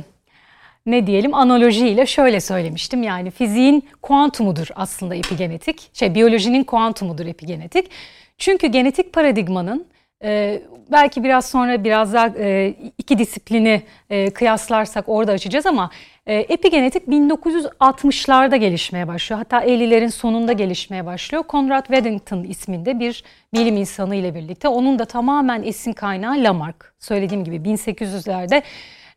ne 0.86 1.06
diyelim 1.06 1.34
analojiyle 1.34 2.06
şöyle 2.06 2.40
söylemiştim. 2.40 3.02
Yani 3.02 3.30
fiziğin 3.30 3.88
kuantumudur 4.02 4.68
aslında 4.74 5.14
epigenetik. 5.14 5.90
Şey 5.92 6.14
biyolojinin 6.14 6.64
kuantumudur 6.64 7.26
epigenetik. 7.26 7.90
Çünkü 8.38 8.66
genetik 8.66 9.12
paradigmanın 9.12 9.86
e, 10.24 10.62
belki 10.92 11.24
biraz 11.24 11.46
sonra 11.46 11.84
biraz 11.84 12.14
daha 12.14 12.28
e, 12.38 12.74
iki 12.98 13.18
disiplini 13.18 13.82
e, 14.10 14.30
kıyaslarsak 14.30 15.08
orada 15.08 15.32
açacağız 15.32 15.66
ama 15.66 15.90
e, 16.26 16.34
epigenetik 16.34 17.08
1960'larda 17.08 18.56
gelişmeye 18.56 19.08
başlıyor. 19.08 19.38
Hatta 19.38 19.64
50'lerin 19.64 20.10
sonunda 20.10 20.52
gelişmeye 20.52 21.06
başlıyor. 21.06 21.44
Conrad 21.48 21.86
Weddington 21.86 22.44
isminde 22.44 23.00
bir 23.00 23.24
bilim 23.54 23.76
insanı 23.76 24.14
ile 24.14 24.34
birlikte. 24.34 24.68
Onun 24.68 24.98
da 24.98 25.04
tamamen 25.04 25.62
esin 25.62 25.92
kaynağı 25.92 26.34
Lamarck. 26.34 26.94
Söylediğim 26.98 27.44
gibi 27.44 27.56
1800'lerde 27.56 28.62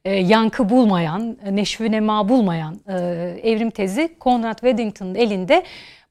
e, 0.05 0.13
yankı 0.15 0.69
bulmayan, 0.69 1.37
neşvi 1.51 1.91
nema 1.91 2.29
bulmayan 2.29 2.79
e, 2.87 2.93
evrim 3.43 3.69
tezi 3.69 4.15
Conrad 4.21 4.59
Weddington'ın 4.59 5.15
elinde 5.15 5.63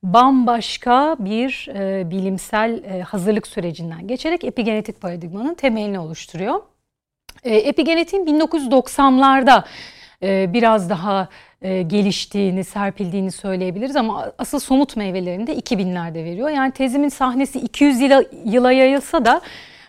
bambaşka 0.03 1.17
bir 1.19 1.69
e, 1.75 2.11
bilimsel 2.11 2.83
e, 2.85 3.01
hazırlık 3.01 3.47
sürecinden 3.47 4.07
geçerek 4.07 4.45
epigenetik 4.45 5.01
paradigmanın 5.01 5.55
temelini 5.55 5.99
oluşturuyor. 5.99 6.61
E, 7.45 7.57
epigenetiğin 7.57 8.27
1990'larda 8.27 9.65
e, 10.23 10.53
biraz 10.53 10.91
daha 10.91 11.29
e, 11.63 11.83
geliştiğini, 11.83 12.65
serpildiğini 12.65 13.31
söyleyebiliriz 13.31 13.97
ama 13.97 14.33
asıl 14.39 14.59
somut 14.59 14.97
meyvelerini 14.97 15.47
de 15.47 15.55
2000'lerde 15.55 16.25
veriyor. 16.25 16.49
Yani 16.49 16.73
tezimin 16.73 17.09
sahnesi 17.09 17.59
200 17.59 18.01
yıla, 18.01 18.25
yıla 18.45 18.73
yayılsa 18.73 19.25
da 19.25 19.41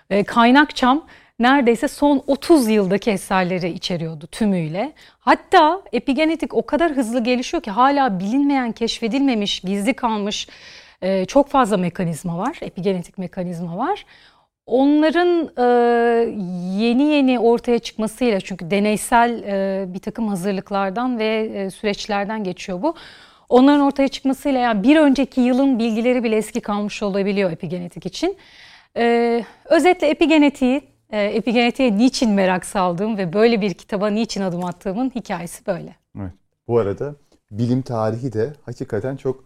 e, 0.10 0.24
kaynakçam 0.24 1.06
neredeyse 1.40 1.88
son 1.88 2.24
30 2.28 2.70
yıldaki 2.70 3.12
eserleri 3.12 3.70
içeriyordu 3.70 4.28
tümüyle. 4.28 4.94
Hatta 5.20 5.82
epigenetik 5.94 6.54
o 6.54 6.66
kadar 6.66 6.92
hızlı 6.92 7.24
gelişiyor 7.24 7.64
ki 7.64 7.72
hala 7.72 8.20
bilinmeyen, 8.20 8.72
keşfedilmemiş, 8.72 9.60
gizli 9.60 9.94
kalmış 9.94 10.48
e, 11.02 11.26
çok 11.26 11.50
fazla 11.50 11.78
mekanizma 11.78 12.38
var, 12.38 12.58
epigenetik 12.62 13.18
mekanizma 13.18 13.78
var. 13.78 14.06
Onların 14.66 15.50
e, 15.58 15.64
yeni 16.86 17.04
yeni 17.04 17.40
ortaya 17.40 17.80
çıkmasıyla 17.80 18.40
çünkü 18.40 18.72
deneysel 18.72 19.44
e, 19.44 19.86
bir 19.94 20.00
takım 20.00 20.28
hazırlıklardan 20.28 21.20
ve 21.20 21.52
e, 21.56 21.70
süreçlerden 21.70 22.44
geçiyor 22.44 22.82
bu. 22.82 22.96
Onların 23.50 23.82
ortaya 23.82 24.08
çıkmasıyla 24.08 24.60
yani 24.60 24.84
bir 24.84 24.96
önceki 24.98 25.42
yılın 25.42 25.80
bilgileri 25.80 26.24
bile 26.24 26.36
eski 26.36 26.62
kalmış 26.62 27.04
olabiliyor 27.04 27.52
epigenetik 27.52 28.06
için. 28.06 28.38
E, 28.98 29.44
özetle 29.66 30.08
epigenetiği 30.08 30.95
e, 31.16 31.24
epigenetiğe 31.24 31.98
niçin 31.98 32.32
merak 32.32 32.66
saldığım 32.66 33.18
ve 33.18 33.34
böyle 33.34 33.62
bir 33.62 33.74
kitaba 33.74 34.08
niçin 34.08 34.42
adım 34.42 34.66
attığımın 34.66 35.12
hikayesi 35.16 35.66
böyle. 35.66 35.96
Evet. 36.20 36.32
Bu 36.68 36.80
arada 36.80 37.16
bilim 37.52 37.82
tarihi 37.82 38.34
de 38.34 38.54
hakikaten 38.66 39.16
çok 39.16 39.44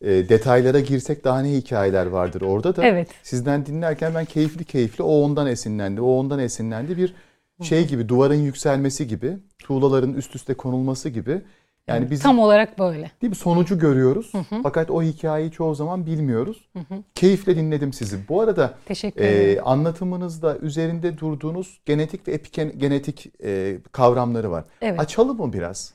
e, 0.00 0.10
detaylara 0.28 0.80
girsek 0.80 1.24
daha 1.24 1.40
ne 1.40 1.52
hikayeler 1.52 2.06
vardır 2.06 2.40
orada 2.40 2.76
da. 2.76 2.84
Evet. 2.84 3.08
Sizden 3.22 3.66
dinlerken 3.66 4.14
ben 4.14 4.24
keyifli 4.24 4.64
keyifli 4.64 5.04
o 5.04 5.12
ondan 5.12 5.46
esinlendi, 5.46 6.00
o 6.00 6.10
ondan 6.10 6.38
esinlendi 6.38 6.96
bir 6.96 7.14
şey 7.62 7.86
gibi 7.86 8.08
duvarın 8.08 8.34
yükselmesi 8.42 9.06
gibi, 9.06 9.36
tuğlaların 9.58 10.14
üst 10.14 10.34
üste 10.34 10.54
konulması 10.54 11.08
gibi 11.08 11.42
yani 11.88 12.10
biz 12.10 12.22
tam 12.22 12.38
olarak 12.38 12.78
böyle. 12.78 13.10
Değil 13.22 13.30
mi? 13.30 13.36
Sonucu 13.36 13.78
görüyoruz. 13.78 14.34
Hı 14.34 14.38
hı. 14.38 14.62
Fakat 14.62 14.90
o 14.90 15.02
hikayeyi 15.02 15.50
çoğu 15.50 15.74
zaman 15.74 16.06
bilmiyoruz. 16.06 16.68
Hı 16.72 16.78
hı. 16.78 17.02
Keyifle 17.14 17.56
dinledim 17.56 17.92
sizi. 17.92 18.28
Bu 18.28 18.40
arada 18.40 18.74
Teşekkür 18.86 19.24
ederim. 19.24 19.58
E, 19.58 19.60
anlatımınızda 19.60 20.56
üzerinde 20.58 21.18
durduğunuz 21.18 21.80
genetik 21.86 22.28
ve 22.28 22.32
epigenetik 22.32 23.32
e, 23.44 23.76
kavramları 23.92 24.50
var. 24.50 24.64
Evet. 24.82 25.00
Açalım 25.00 25.36
mı 25.36 25.52
biraz? 25.52 25.94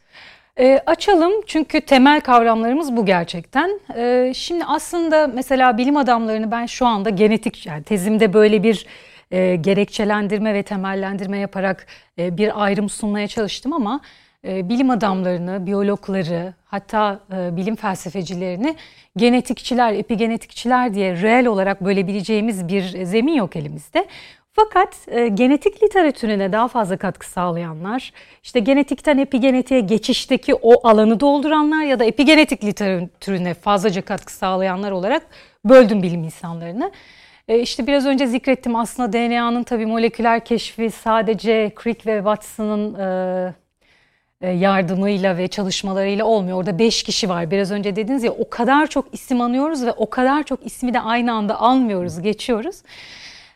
E, 0.59 0.79
açalım 0.85 1.31
çünkü 1.45 1.81
temel 1.81 2.21
kavramlarımız 2.21 2.95
bu 2.95 3.05
gerçekten. 3.05 3.79
E, 3.95 4.31
şimdi 4.35 4.65
aslında 4.65 5.27
mesela 5.27 5.77
bilim 5.77 5.97
adamlarını 5.97 6.51
ben 6.51 6.65
şu 6.65 6.85
anda 6.85 7.09
genetik 7.09 7.65
yani 7.65 7.83
tezimde 7.83 8.33
böyle 8.33 8.63
bir 8.63 8.85
e, 9.31 9.55
gerekçelendirme 9.55 10.53
ve 10.53 10.63
temellendirme 10.63 11.37
yaparak 11.37 11.87
e, 12.19 12.37
bir 12.37 12.63
ayrım 12.63 12.89
sunmaya 12.89 13.27
çalıştım 13.27 13.73
ama 13.73 14.01
bilim 14.43 14.89
adamlarını, 14.89 15.65
biyologları, 15.65 16.53
hatta 16.65 17.19
e, 17.33 17.55
bilim 17.55 17.75
felsefecilerini 17.75 18.75
genetikçiler, 19.17 19.93
epigenetikçiler 19.93 20.93
diye 20.93 21.21
reel 21.21 21.45
olarak 21.45 21.85
bölebileceğimiz 21.85 22.67
bir 22.67 23.05
zemin 23.05 23.33
yok 23.33 23.55
elimizde. 23.55 24.07
Fakat 24.55 24.97
e, 25.07 25.27
genetik 25.27 25.83
literatürüne 25.83 26.51
daha 26.51 26.67
fazla 26.67 26.97
katkı 26.97 27.29
sağlayanlar, 27.29 28.13
işte 28.43 28.59
genetikten 28.59 29.17
epigenetiğe 29.17 29.79
geçişteki 29.79 30.55
o 30.55 30.87
alanı 30.87 31.19
dolduranlar 31.19 31.83
ya 31.83 31.99
da 31.99 32.05
epigenetik 32.05 32.63
literatürüne 32.63 33.53
fazlaca 33.53 34.01
katkı 34.01 34.33
sağlayanlar 34.33 34.91
olarak 34.91 35.23
böldüm 35.65 36.03
bilim 36.03 36.23
insanlarını. 36.23 36.91
E, 37.47 37.59
işte 37.59 37.87
biraz 37.87 38.05
önce 38.05 38.27
zikrettim 38.27 38.75
aslında 38.75 39.13
DNA'nın 39.13 39.63
tabii 39.63 39.85
moleküler 39.85 40.45
keşfi 40.45 40.91
sadece 40.91 41.71
Crick 41.83 42.05
ve 42.05 42.17
Watson'ın 42.17 42.93
e, 42.93 43.03
e, 43.03 43.53
yardımıyla 44.47 45.37
ve 45.37 45.47
çalışmalarıyla 45.47 46.25
olmuyor. 46.25 46.57
Orada 46.57 46.79
beş 46.79 47.03
kişi 47.03 47.29
var. 47.29 47.51
Biraz 47.51 47.71
önce 47.71 47.95
dediniz 47.95 48.23
ya 48.23 48.31
o 48.31 48.49
kadar 48.49 48.87
çok 48.87 49.05
isim 49.13 49.41
anıyoruz 49.41 49.85
ve 49.85 49.91
o 49.91 50.09
kadar 50.09 50.43
çok 50.43 50.65
ismi 50.65 50.93
de 50.93 50.99
aynı 50.99 51.33
anda 51.33 51.61
almıyoruz, 51.61 52.21
geçiyoruz. 52.21 52.75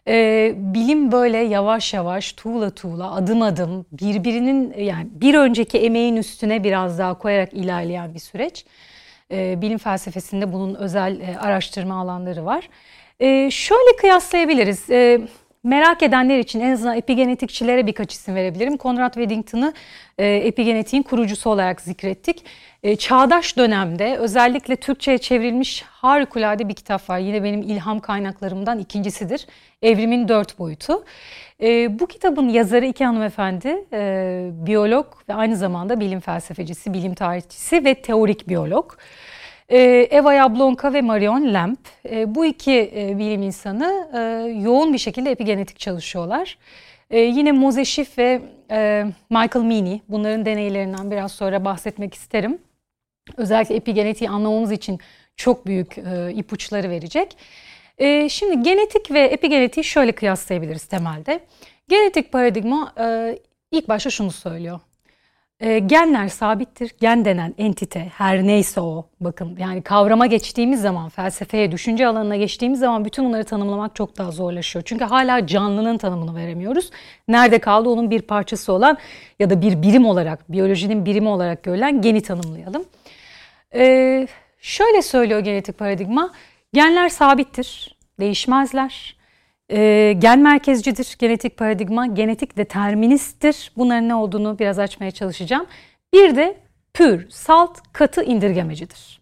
Ee, 0.08 0.54
bilim 0.56 1.12
böyle 1.12 1.38
yavaş 1.38 1.94
yavaş, 1.94 2.34
tuğla 2.34 2.70
tuğla, 2.70 3.16
adım 3.16 3.42
adım 3.42 3.86
birbirinin 3.92 4.74
yani 4.78 5.08
bir 5.12 5.36
önceki 5.36 5.78
emeğin 5.78 6.16
üstüne 6.16 6.64
biraz 6.64 7.00
daha 7.00 7.14
koyarak 7.18 7.54
ilerleyen 7.54 8.14
bir 8.14 8.20
süreç. 8.20 8.66
Ee, 9.32 9.62
bilim 9.62 9.78
felsefesinde 9.78 10.54
bunun 10.54 10.76
özel 10.76 11.20
e, 11.20 11.38
araştırma 11.38 12.02
alanları 12.02 12.46
var. 12.46 12.70
Ee, 13.20 13.52
şöyle 13.52 13.96
kıyaslayabiliriz. 14.02 14.90
Ee, 14.90 15.22
Merak 15.68 16.04
edenler 16.04 16.40
için 16.40 16.60
en 16.60 16.72
azından 16.72 16.98
epigenetikçilere 16.98 17.88
birkaç 17.88 18.14
isim 18.14 18.36
verebilirim. 18.36 18.78
Conrad 18.78 19.14
Weddington'ı 19.14 19.74
e, 20.18 20.28
epigenetiğin 20.28 21.04
kurucusu 21.04 21.50
olarak 21.50 21.82
zikrettik. 21.82 22.44
E, 22.84 22.96
çağdaş 22.96 23.58
dönemde 23.58 24.18
özellikle 24.18 24.76
Türkçe'ye 24.76 25.18
çevrilmiş 25.18 25.82
harikulade 25.82 26.70
bir 26.70 26.74
kitap 26.74 27.10
var. 27.10 27.20
Yine 27.20 27.44
benim 27.44 27.62
ilham 27.62 28.00
kaynaklarımdan 28.00 28.80
ikincisidir. 28.80 29.48
Evrimin 29.82 30.28
Dört 30.28 30.60
Boyutu. 30.60 31.04
E, 31.62 32.00
bu 32.00 32.08
kitabın 32.08 32.50
yazarı 32.50 32.86
iki 32.86 33.06
hanımefendi, 33.06 33.86
e, 33.94 34.50
biyolog 34.54 35.06
ve 35.30 35.34
aynı 35.34 35.58
zamanda 35.58 36.00
bilim 36.00 36.20
felsefecisi, 36.20 36.94
bilim 36.94 37.14
tarihçisi 37.14 37.86
ve 37.86 37.96
teorik 37.96 38.50
biyolog. 38.50 38.92
E, 39.70 40.08
Eva 40.12 40.36
Jablonka 40.36 40.94
ve 40.94 41.02
Marion 41.02 41.54
Lemp. 41.54 41.80
E, 42.10 42.36
bu 42.36 42.46
iki 42.46 42.92
e, 42.96 43.18
bilim 43.18 43.42
insanı 43.42 44.10
e, 44.14 44.20
yoğun 44.62 44.94
bir 44.94 44.98
şekilde 44.98 45.32
epigenetik 45.32 45.80
çalışıyorlar. 45.80 46.58
Yine 47.12 47.52
Mose 47.52 47.86
Schiff 47.86 48.18
ve 48.18 48.42
Michael 49.30 49.66
Meany 49.66 50.00
bunların 50.10 50.46
deneylerinden 50.46 51.12
biraz 51.12 51.32
sonra 51.32 51.66
bahsetmek 51.66 52.14
isterim. 52.14 52.58
Özellikle 53.38 53.76
epigenetiği 53.76 54.30
anlamamız 54.30 54.72
için 54.72 55.00
çok 55.36 55.66
büyük 55.66 55.98
ipuçları 56.34 56.90
verecek. 56.90 57.38
Şimdi 58.32 58.64
genetik 58.64 59.12
ve 59.12 59.20
epigenetiği 59.20 59.84
şöyle 59.84 60.12
kıyaslayabiliriz 60.12 60.86
temelde. 60.86 61.40
Genetik 61.90 62.32
paradigma 62.32 62.94
ilk 63.72 63.88
başta 63.88 64.10
şunu 64.10 64.32
söylüyor. 64.32 64.80
E, 65.60 65.80
genler 65.80 66.28
sabittir. 66.28 66.92
Gen 67.00 67.26
denen 67.26 67.56
entite 67.58 68.00
her 68.00 68.44
neyse 68.44 68.82
o 68.82 69.06
bakın 69.20 69.58
yani 69.60 69.82
kavrama 69.82 70.26
geçtiğimiz 70.26 70.82
zaman 70.82 71.10
felsefeye, 71.10 71.72
düşünce 71.72 72.08
alanına 72.08 72.36
geçtiğimiz 72.36 72.80
zaman 72.80 73.06
bütün 73.06 73.26
bunları 73.26 73.44
tanımlamak 73.44 73.96
çok 73.96 74.18
daha 74.18 74.32
zorlaşıyor. 74.32 74.84
Çünkü 74.86 75.06
hala 75.06 75.48
canlının 75.48 75.98
tanımını 75.98 76.36
veremiyoruz. 76.36 76.90
Nerede 77.28 77.60
kaldı 77.60 77.90
onun 77.90 78.12
bir 78.12 78.22
parçası 78.22 78.74
olan 78.74 78.98
ya 79.40 79.50
da 79.50 79.62
bir 79.62 79.82
birim 79.82 80.06
olarak, 80.06 80.52
biyolojinin 80.52 81.06
birimi 81.06 81.28
olarak 81.28 81.64
görülen 81.64 82.02
geni 82.02 82.22
tanımlayalım. 82.22 82.86
E, 83.76 84.28
şöyle 84.60 85.02
söylüyor 85.02 85.40
genetik 85.40 85.78
paradigma. 85.78 86.34
Genler 86.74 87.10
sabittir, 87.10 87.98
değişmezler. 88.20 89.17
E, 89.72 90.14
gen 90.20 90.40
merkezcidir 90.40 91.16
genetik 91.20 91.58
paradigma, 91.58 92.06
genetik 92.06 92.58
deterministtir. 92.58 93.72
Bunların 93.78 94.10
ne 94.10 94.16
olduğunu 94.16 94.60
biraz 94.60 94.80
açmaya 94.80 95.12
çalışacağım. 95.12 95.66
Bir 96.14 96.36
de 96.36 96.58
pür, 96.94 97.30
salt, 97.30 97.78
katı 97.94 98.24
indirgemecidir. 98.24 99.20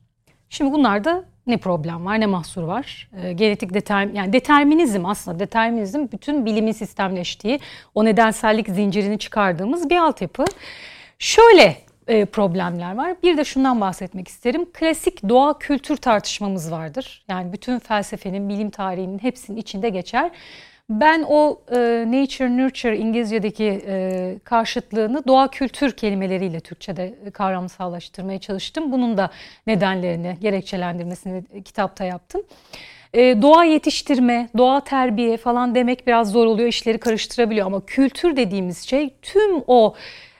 Şimdi 0.49 0.71
bunlarda 0.71 1.25
ne 1.47 1.57
problem 1.57 2.05
var, 2.05 2.19
ne 2.19 2.25
mahsur 2.25 2.63
var? 2.63 3.09
E, 3.23 3.33
genetik 3.33 3.73
determin, 3.73 4.15
yani 4.15 4.33
determinizm 4.33 5.05
aslında 5.05 5.39
determinizm 5.39 6.07
bütün 6.13 6.45
bilimin 6.45 6.71
sistemleştiği, 6.71 7.59
o 7.95 8.05
nedensellik 8.05 8.69
zincirini 8.69 9.19
çıkardığımız 9.19 9.89
bir 9.89 9.97
altyapı. 9.97 10.45
Şöyle 11.19 11.77
e, 12.07 12.25
problemler 12.25 12.95
var. 12.95 13.15
Bir 13.23 13.37
de 13.37 13.43
şundan 13.43 13.81
bahsetmek 13.81 14.27
isterim. 14.27 14.65
Klasik 14.73 15.29
doğa 15.29 15.59
kültür 15.59 15.97
tartışmamız 15.97 16.71
vardır. 16.71 17.23
Yani 17.27 17.53
bütün 17.53 17.79
felsefenin, 17.79 18.49
bilim 18.49 18.69
tarihinin 18.69 19.19
hepsinin 19.19 19.57
içinde 19.57 19.89
geçer. 19.89 20.31
Ben 20.89 21.25
o 21.27 21.61
e, 21.71 21.75
nature 22.07 22.57
nurture 22.57 22.97
İngilizce'deki 22.97 23.81
e, 23.87 24.37
karşıtlığını 24.43 25.27
doğa 25.27 25.47
kültür 25.51 25.91
kelimeleriyle 25.91 26.59
Türkçe'de 26.59 27.15
kavramsallaştırmaya 27.33 28.39
çalıştım. 28.39 28.91
Bunun 28.91 29.17
da 29.17 29.29
nedenlerini, 29.67 30.37
gerekçelendirmesini 30.41 31.63
kitapta 31.63 32.03
yaptım. 32.03 32.41
E, 33.13 33.41
doğa 33.41 33.63
yetiştirme, 33.63 34.49
doğa 34.57 34.79
terbiye 34.83 35.37
falan 35.37 35.75
demek 35.75 36.07
biraz 36.07 36.31
zor 36.31 36.45
oluyor, 36.45 36.69
işleri 36.69 36.97
karıştırabiliyor 36.97 37.67
ama 37.67 37.85
kültür 37.85 38.35
dediğimiz 38.35 38.81
şey 38.81 39.13
tüm 39.21 39.63
o 39.67 39.95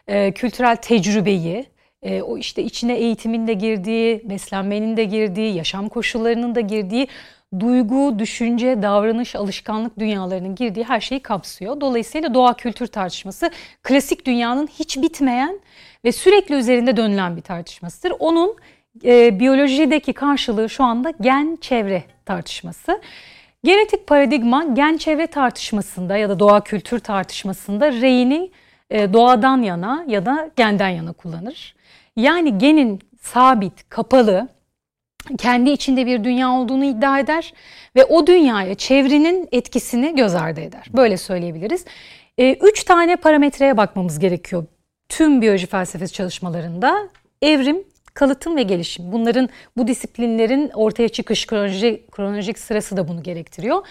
e, 0.08 0.32
kültürel 0.32 0.76
tecrübeyi, 0.76 1.66
e, 2.04 2.22
o 2.22 2.38
işte 2.38 2.64
içine 2.64 2.96
eğitimin 2.96 3.48
de 3.48 3.54
girdiği, 3.54 4.30
beslenmenin 4.30 4.98
de 4.98 5.04
girdiği, 5.04 5.56
yaşam 5.56 5.90
koşullarının 5.90 6.56
da 6.56 6.60
girdiği 6.60 7.08
duygu, 7.60 8.20
düşünce, 8.20 8.82
davranış, 8.82 9.36
alışkanlık 9.36 10.00
dünyalarının 10.00 10.56
girdiği 10.56 10.84
her 10.84 11.00
şeyi 11.00 11.20
kapsıyor. 11.20 11.82
Dolayısıyla 11.82 12.34
doğa 12.34 12.54
kültür 12.54 12.88
tartışması 12.88 13.50
klasik 13.84 14.26
dünyanın 14.26 14.68
hiç 14.68 14.98
bitmeyen 14.98 15.60
ve 16.06 16.12
sürekli 16.12 16.56
üzerinde 16.56 16.98
dönülen 16.98 17.38
bir 17.38 17.42
tartışmasıdır. 17.42 18.14
Onun 18.20 18.56
e, 19.04 19.40
biyolojideki 19.40 20.14
karşılığı 20.14 20.70
şu 20.70 20.84
anda 20.84 21.14
gen 21.22 21.58
çevre 21.62 22.04
tartışması. 22.26 23.02
Genetik 23.64 24.08
paradigma 24.08 24.64
gen 24.64 24.98
çevre 24.98 25.28
tartışmasında 25.28 26.18
ya 26.18 26.30
da 26.30 26.40
doğa 26.40 26.64
kültür 26.64 27.00
tartışmasında 27.00 27.92
reyini 27.92 28.52
e, 28.90 29.14
doğadan 29.14 29.62
yana 29.62 30.06
ya 30.08 30.26
da 30.26 30.50
genden 30.56 30.90
yana 30.90 31.14
kullanır. 31.14 31.76
Yani 32.16 32.58
genin 32.58 33.00
sabit, 33.22 33.90
kapalı, 33.90 34.48
kendi 35.38 35.70
içinde 35.70 36.06
bir 36.06 36.24
dünya 36.24 36.52
olduğunu 36.52 36.86
iddia 36.86 37.20
eder 37.20 37.54
ve 37.96 38.06
o 38.06 38.28
dünyaya 38.28 38.76
çevrenin 38.76 39.50
etkisini 39.52 40.16
göz 40.16 40.36
ardı 40.36 40.62
eder. 40.62 40.88
Böyle 40.94 41.18
söyleyebiliriz. 41.18 41.86
E, 42.38 42.54
üç 42.54 42.84
tane 42.84 43.16
parametreye 43.16 43.78
bakmamız 43.78 44.20
gerekiyor 44.20 44.66
tüm 45.10 45.42
biyoloji 45.42 45.68
felsefesi 45.68 46.14
çalışmalarında. 46.14 47.10
Evrim, 47.42 47.84
kalıtım 48.14 48.56
ve 48.56 48.64
gelişim. 48.64 49.12
Bunların 49.12 49.50
bu 49.78 49.88
disiplinlerin 49.88 50.70
ortaya 50.74 51.10
çıkış 51.10 51.48
kronolojik, 51.48 52.12
kronolojik 52.12 52.60
sırası 52.60 52.98
da 52.98 53.08
bunu 53.08 53.24
gerektiriyor. 53.24 53.88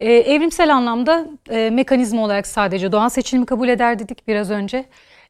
E, 0.00 0.12
evrimsel 0.12 0.74
anlamda 0.74 1.26
e, 1.50 1.70
mekanizma 1.70 2.24
olarak 2.24 2.46
sadece 2.46 2.92
doğal 2.92 3.08
seçilimi 3.08 3.46
kabul 3.46 3.68
eder 3.68 3.98
dedik 3.98 4.28
biraz 4.28 4.50
önce. 4.50 4.84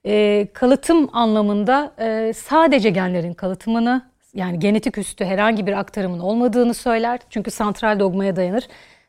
E, 0.06 0.46
kalıtım 0.52 1.10
anlamında 1.12 1.92
e, 1.98 2.32
sadece 2.32 2.90
genlerin 2.90 3.34
kalıtımını 3.34 4.10
yani 4.34 4.58
genetik 4.58 4.98
üstü 4.98 5.24
herhangi 5.24 5.66
bir 5.66 5.72
aktarımın 5.72 6.18
olmadığını 6.18 6.74
söyler. 6.74 7.20
Çünkü 7.30 7.50
santral 7.50 8.00
dogmaya 8.00 8.36
dayanır. 8.36 8.68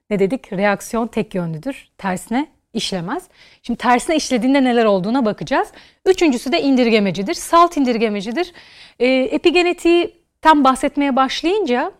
Ne 0.10 0.20
dedik? 0.20 0.54
Reaksiyon 0.54 1.08
tek 1.08 1.36
yönlüdür. 1.36 1.90
Tersine 1.98 2.48
işlemez. 2.74 3.24
Şimdi 3.64 3.78
tersine 3.78 4.16
işlediğinde 4.16 4.64
neler 4.64 4.86
olduğuna 4.86 5.26
bakacağız. 5.26 5.72
Üçüncüsü 6.06 6.52
de 6.52 6.62
indirgemecidir. 6.62 7.34
Salt 7.34 7.78
indirgemecidir. 7.78 8.54
E, 9.00 9.08
epigenetiği 9.08 10.16
tam 10.42 10.64
bahsetmeye 10.64 11.16
başlayınca 11.16 11.92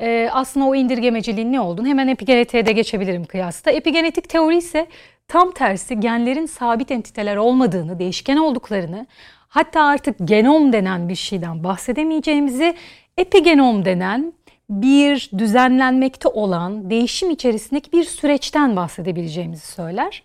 e, 0.00 0.28
aslında 0.32 0.66
o 0.66 0.74
indirgemeciliğin 0.74 1.52
ne 1.52 1.60
olduğunu 1.60 1.86
hemen 1.86 2.08
epigenetiğe 2.08 2.66
de 2.66 2.72
geçebilirim 2.72 3.24
kıyasta. 3.24 3.70
Epigenetik 3.70 4.28
teori 4.28 4.56
ise 4.56 4.86
tam 5.28 5.50
tersi 5.50 6.00
genlerin 6.00 6.46
sabit 6.46 6.90
entiteler 6.90 7.36
olmadığını, 7.36 7.98
değişken 7.98 8.36
olduklarını, 8.36 9.06
hatta 9.48 9.82
artık 9.84 10.16
genom 10.24 10.72
denen 10.72 11.08
bir 11.08 11.14
şeyden 11.14 11.64
bahsedemeyeceğimizi, 11.64 12.74
epigenom 13.18 13.84
denen 13.84 14.32
bir 14.70 15.30
düzenlenmekte 15.38 16.28
olan 16.28 16.90
değişim 16.90 17.30
içerisindeki 17.30 17.92
bir 17.92 18.04
süreçten 18.04 18.76
bahsedebileceğimizi 18.76 19.66
söyler. 19.66 20.22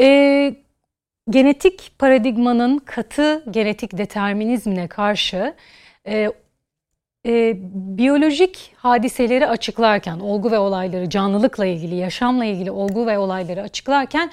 E, 0.00 0.54
genetik 1.30 1.98
paradigmanın 1.98 2.78
katı 2.78 3.44
genetik 3.50 3.98
determinizmine 3.98 4.88
karşı 4.88 5.54
e, 6.06 6.30
e, 7.26 7.56
biyolojik 7.98 8.72
hadiseleri 8.76 9.46
açıklarken, 9.46 10.20
olgu 10.20 10.50
ve 10.50 10.58
olayları, 10.58 11.10
canlılıkla 11.10 11.66
ilgili, 11.66 11.94
yaşamla 11.94 12.44
ilgili 12.44 12.70
olgu 12.70 13.06
ve 13.06 13.18
olayları 13.18 13.62
açıklarken 13.62 14.30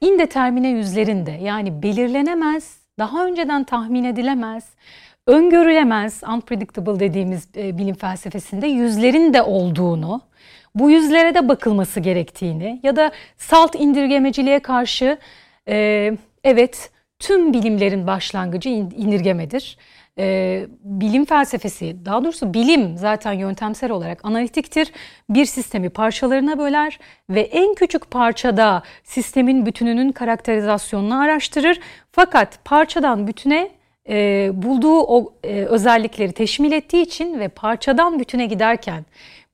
indetermine 0.00 0.68
yüzlerinde 0.68 1.30
yani 1.30 1.82
belirlenemez, 1.82 2.78
daha 2.98 3.26
önceden 3.26 3.64
tahmin 3.64 4.04
edilemez, 4.04 4.64
öngörülemez, 5.26 6.22
unpredictable 6.34 7.00
dediğimiz 7.00 7.48
e, 7.56 7.78
bilim 7.78 7.94
felsefesinde 7.94 8.66
yüzlerin 8.66 9.34
de 9.34 9.42
olduğunu, 9.42 10.20
bu 10.74 10.90
yüzlere 10.90 11.34
de 11.34 11.48
bakılması 11.48 12.00
gerektiğini 12.00 12.80
ya 12.82 12.96
da 12.96 13.12
salt 13.38 13.74
indirgemeciliğe 13.74 14.58
karşı 14.58 15.18
e, 15.68 16.12
evet 16.44 16.90
tüm 17.26 17.52
bilimlerin 17.52 18.06
başlangıcı 18.06 18.68
indirgemedir 18.68 19.76
e, 20.18 20.66
bilim 20.84 21.24
felsefesi, 21.24 21.96
daha 22.04 22.24
doğrusu 22.24 22.54
bilim 22.54 22.96
zaten 22.96 23.32
yöntemsel 23.32 23.90
olarak 23.90 24.24
analitiktir. 24.24 24.92
Bir 25.30 25.44
sistemi 25.44 25.90
parçalarına 25.90 26.58
böler 26.58 26.98
ve 27.30 27.40
en 27.40 27.74
küçük 27.74 28.10
parçada 28.10 28.82
sistemin 29.04 29.66
bütününün 29.66 30.12
karakterizasyonunu 30.12 31.20
araştırır. 31.20 31.80
Fakat 32.12 32.64
parçadan 32.64 33.26
bütüne 33.26 33.70
e, 34.08 34.50
bulduğu 34.52 35.00
o 35.00 35.32
e, 35.44 35.64
özellikleri 35.64 36.32
teşmil 36.32 36.72
ettiği 36.72 37.02
için 37.02 37.40
ve 37.40 37.48
parçadan 37.48 38.18
bütüne 38.18 38.46
giderken 38.46 39.04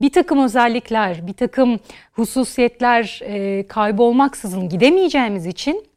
bir 0.00 0.12
takım 0.12 0.44
özellikler, 0.44 1.26
bir 1.26 1.32
takım 1.32 1.80
hususiyetler 2.12 3.20
e, 3.24 3.66
kaybolmaksızın 3.66 4.68
gidemeyeceğimiz 4.68 5.46
için 5.46 5.89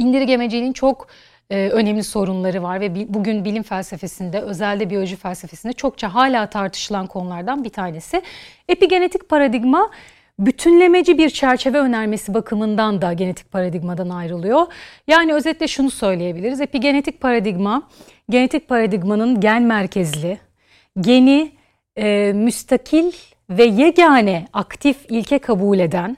indirgemeciliğin 0.00 0.72
çok 0.72 1.06
e, 1.50 1.68
önemli 1.68 2.04
sorunları 2.04 2.62
var 2.62 2.80
ve 2.80 3.14
bugün 3.14 3.44
bilim 3.44 3.62
felsefesinde, 3.62 4.40
özelde 4.40 4.90
biyoloji 4.90 5.16
felsefesinde 5.16 5.72
çokça 5.72 6.14
hala 6.14 6.46
tartışılan 6.46 7.06
konulardan 7.06 7.64
bir 7.64 7.68
tanesi. 7.68 8.22
Epigenetik 8.68 9.28
paradigma 9.28 9.90
bütünlemeci 10.38 11.18
bir 11.18 11.30
çerçeve 11.30 11.78
önermesi 11.78 12.34
bakımından 12.34 13.02
da 13.02 13.12
genetik 13.12 13.52
paradigmadan 13.52 14.08
ayrılıyor. 14.08 14.66
Yani 15.06 15.34
özetle 15.34 15.68
şunu 15.68 15.90
söyleyebiliriz. 15.90 16.60
Epigenetik 16.60 17.20
paradigma, 17.20 17.82
genetik 18.30 18.68
paradigmanın 18.68 19.40
gen 19.40 19.62
merkezli, 19.62 20.38
geni 21.00 21.52
e, 21.96 22.32
müstakil 22.34 23.12
ve 23.50 23.64
yegane 23.64 24.48
aktif 24.52 24.96
ilke 25.08 25.38
kabul 25.38 25.78
eden 25.78 26.16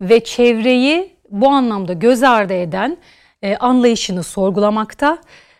ve 0.00 0.24
çevreyi 0.24 1.14
bu 1.30 1.48
anlamda 1.48 1.92
göz 1.92 2.22
ardı 2.22 2.52
eden 2.52 2.96
anlayışını 3.60 4.22
sorgulamakta, 4.22 5.18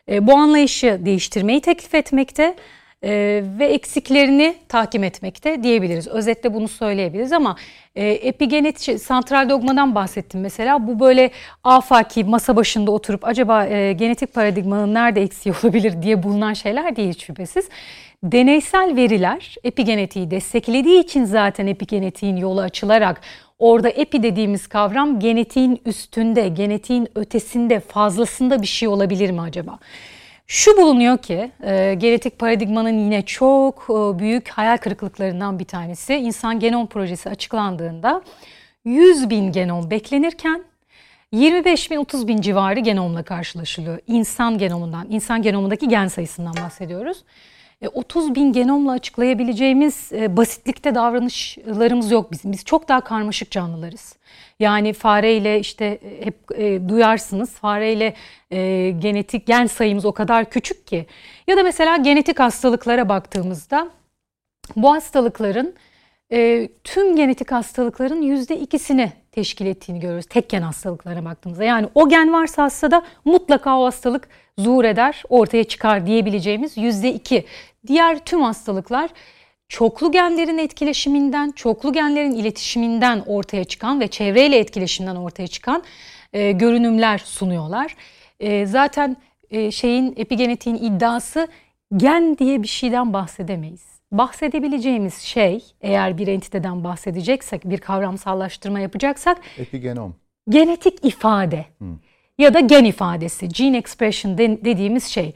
e, 0.09 0.27
bu 0.27 0.35
anlayışı 0.37 1.01
değiştirmeyi 1.05 1.61
teklif 1.61 1.95
etmekte 1.95 2.57
e, 3.05 3.43
ve 3.59 3.67
eksiklerini 3.67 4.55
takip 4.69 5.05
etmekte 5.05 5.63
diyebiliriz. 5.63 6.09
Özetle 6.09 6.55
bunu 6.55 6.69
söyleyebiliriz 6.69 7.33
ama 7.33 7.57
e, 7.95 8.09
epigenetik 8.09 9.01
santral 9.01 9.49
dogmadan 9.49 9.95
bahsettim 9.95 10.41
mesela. 10.41 10.87
Bu 10.87 11.01
böyle 11.01 11.31
afaki 11.65 12.25
masa 12.25 12.57
başında 12.57 12.91
oturup 12.91 13.25
acaba 13.25 13.67
e, 13.67 13.93
genetik 13.93 14.35
paradigmanın 14.35 14.95
nerede 14.95 15.23
eksiği 15.23 15.55
olabilir 15.65 16.03
diye 16.03 16.23
bulunan 16.23 16.53
şeyler 16.53 16.97
değil 16.97 17.19
şüphesiz. 17.19 17.69
Deneysel 18.23 18.97
veriler 18.97 19.55
epigenetiği 19.65 20.31
desteklediği 20.31 21.01
için 21.01 21.25
zaten 21.25 21.67
epigenetiğin 21.67 22.37
yolu 22.37 22.61
açılarak 22.61 23.21
orada 23.59 23.89
epi 23.89 24.23
dediğimiz 24.23 24.67
kavram 24.67 25.21
genetiğin 25.21 25.81
üstünde, 25.87 26.49
genetiğin 26.49 27.09
ötesinde, 27.15 27.81
fazlasında 27.81 28.63
bir 28.63 28.67
şey 28.67 28.89
olabilir 28.89 29.31
mi 29.31 29.41
acaba? 29.41 29.79
Şu 30.47 30.77
bulunuyor 30.77 31.19
ki 31.19 31.51
e, 31.63 31.95
genetik 31.95 32.39
paradigmanın 32.39 32.99
yine 32.99 33.23
çok 33.23 33.87
e, 33.91 34.19
büyük 34.19 34.49
hayal 34.49 34.77
kırıklıklarından 34.77 35.59
bir 35.59 35.65
tanesi. 35.65 36.15
İnsan 36.15 36.61
genom 36.61 36.87
projesi 36.87 37.31
açıklandığında 37.31 38.23
100 38.85 39.31
bin 39.31 39.53
genom 39.53 39.91
beklenirken 39.91 40.65
25 41.33 41.91
bin 41.91 41.97
30 41.97 42.29
bin 42.29 42.41
civarı 42.41 42.81
genomla 42.81 43.23
karşılaşılıyor. 43.23 43.99
İnsan 44.07 44.59
genomundan, 44.59 45.07
insan 45.11 45.43
genomundaki 45.43 45.89
gen 45.89 46.09
sayısından 46.09 46.55
bahsediyoruz. 46.57 47.25
30 47.93 48.31
e, 48.31 48.35
bin 48.35 48.53
genomla 48.53 48.93
açıklayabileceğimiz 48.93 50.13
e, 50.13 50.37
basitlikte 50.37 50.95
davranışlarımız 50.95 52.11
yok 52.11 52.33
bizim. 52.33 52.53
Biz 52.53 52.65
çok 52.65 52.89
daha 52.89 53.01
karmaşık 53.01 53.51
canlılarız. 53.51 54.17
Yani 54.61 54.93
fareyle 54.93 55.61
işte 55.61 55.85
e, 55.85 56.27
hep 56.27 56.37
e, 56.55 56.89
duyarsınız 56.89 57.51
fareyle 57.51 58.15
e, 58.51 58.91
genetik 58.91 59.47
gen 59.47 59.67
sayımız 59.67 60.05
o 60.05 60.13
kadar 60.13 60.51
küçük 60.51 60.87
ki. 60.87 61.07
Ya 61.47 61.57
da 61.57 61.63
mesela 61.63 61.97
genetik 61.97 62.41
hastalıklara 62.41 63.09
baktığımızda 63.09 63.89
bu 64.77 64.95
hastalıkların 64.95 65.75
e, 66.33 66.69
tüm 66.85 67.17
genetik 67.17 67.53
hastalıkların 67.53 68.23
yüzde 68.23 68.61
ikisini 68.61 69.13
teşkil 69.33 69.67
ettiğini 69.67 70.01
görüyoruz. 70.01 70.27
Tek 70.27 70.49
gen 70.49 70.63
hastalıklarına 70.63 71.25
baktığımızda. 71.25 71.65
Yani 71.65 71.89
o 71.95 72.09
gen 72.09 72.33
varsa 72.33 72.63
hastada 72.63 73.03
mutlaka 73.25 73.81
o 73.81 73.85
hastalık 73.85 74.29
zuhur 74.59 74.85
eder, 74.85 75.23
ortaya 75.29 75.65
çıkar 75.65 76.07
diyebileceğimiz 76.07 76.77
yüzde 76.77 77.13
iki. 77.13 77.45
Diğer 77.87 78.25
tüm 78.25 78.43
hastalıklar 78.43 79.11
çoklu 79.75 80.13
genlerin 80.13 80.59
etkileşiminden, 80.59 81.51
çoklu 81.51 81.93
genlerin 81.93 82.33
iletişiminden 82.33 83.23
ortaya 83.27 83.65
çıkan 83.65 84.01
ve 84.01 84.09
çevreyle 84.09 84.59
etkileşimden 84.59 85.17
ortaya 85.17 85.47
çıkan 85.47 85.83
e, 86.33 86.53
görünümler 86.53 87.19
sunuyorlar. 87.19 87.97
E, 88.41 88.67
zaten 88.67 89.17
e, 89.51 89.71
şeyin 89.71 90.15
epigenetiğin 90.17 90.77
iddiası 90.77 91.49
gen 91.97 92.39
diye 92.39 92.63
bir 92.63 92.69
şeyden 92.69 93.13
bahsedemeyiz. 93.13 93.83
Bahsedebileceğimiz 94.13 95.19
şey 95.19 95.65
eğer 95.81 96.19
bir 96.19 96.27
entiteden 96.27 96.85
bahsedeceksek, 96.85 97.65
bir 97.65 97.79
kavramsallaştırma 97.79 98.81
yapacaksak 98.81 99.41
epigenom. 99.59 100.15
Genetik 100.49 101.05
ifade 101.05 101.65
hmm. 101.79 101.99
ya 102.39 102.55
da 102.55 102.61
gen 102.61 102.85
ifadesi, 102.85 103.49
gene 103.49 103.77
expression 103.77 104.39
dediğimiz 104.39 105.05
şey. 105.05 105.35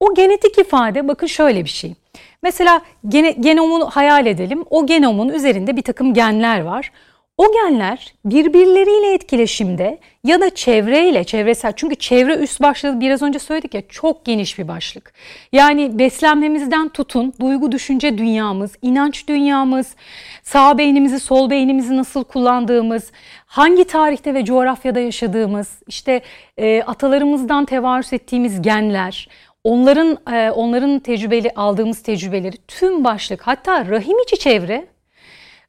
O 0.00 0.14
genetik 0.14 0.58
ifade 0.58 1.08
bakın 1.08 1.26
şöyle 1.26 1.64
bir 1.64 1.70
şey. 1.70 1.94
Mesela 2.42 2.82
gene, 3.08 3.30
genomu 3.30 3.90
hayal 3.90 4.26
edelim. 4.26 4.64
O 4.70 4.86
genomun 4.86 5.28
üzerinde 5.28 5.76
bir 5.76 5.82
takım 5.82 6.14
genler 6.14 6.60
var. 6.60 6.92
O 7.38 7.52
genler 7.52 8.14
birbirleriyle 8.24 9.14
etkileşimde 9.14 9.98
ya 10.24 10.40
da 10.40 10.54
çevreyle, 10.54 11.24
çevresel 11.24 11.72
çünkü 11.76 11.96
çevre 11.96 12.36
üst 12.36 12.62
başlığı 12.62 13.00
biraz 13.00 13.22
önce 13.22 13.38
söyledik 13.38 13.74
ya 13.74 13.82
çok 13.88 14.24
geniş 14.24 14.58
bir 14.58 14.68
başlık. 14.68 15.12
Yani 15.52 15.98
beslenmemizden 15.98 16.88
tutun, 16.88 17.34
duygu 17.40 17.72
düşünce 17.72 18.18
dünyamız, 18.18 18.72
inanç 18.82 19.28
dünyamız, 19.28 19.94
sağ 20.42 20.78
beynimizi, 20.78 21.20
sol 21.20 21.50
beynimizi 21.50 21.96
nasıl 21.96 22.24
kullandığımız, 22.24 23.12
hangi 23.46 23.84
tarihte 23.84 24.34
ve 24.34 24.44
coğrafyada 24.44 25.00
yaşadığımız, 25.00 25.82
işte 25.86 26.20
e, 26.56 26.82
atalarımızdan 26.82 27.64
tevarüs 27.64 28.12
ettiğimiz 28.12 28.62
genler, 28.62 29.28
onların 29.68 30.18
e, 30.32 30.50
onların 30.50 30.98
tecrübeli 30.98 31.50
aldığımız 31.56 32.02
tecrübeleri 32.02 32.56
tüm 32.68 33.04
başlık 33.04 33.42
hatta 33.42 33.86
rahim 33.86 34.18
içi 34.18 34.38
çevre 34.38 34.86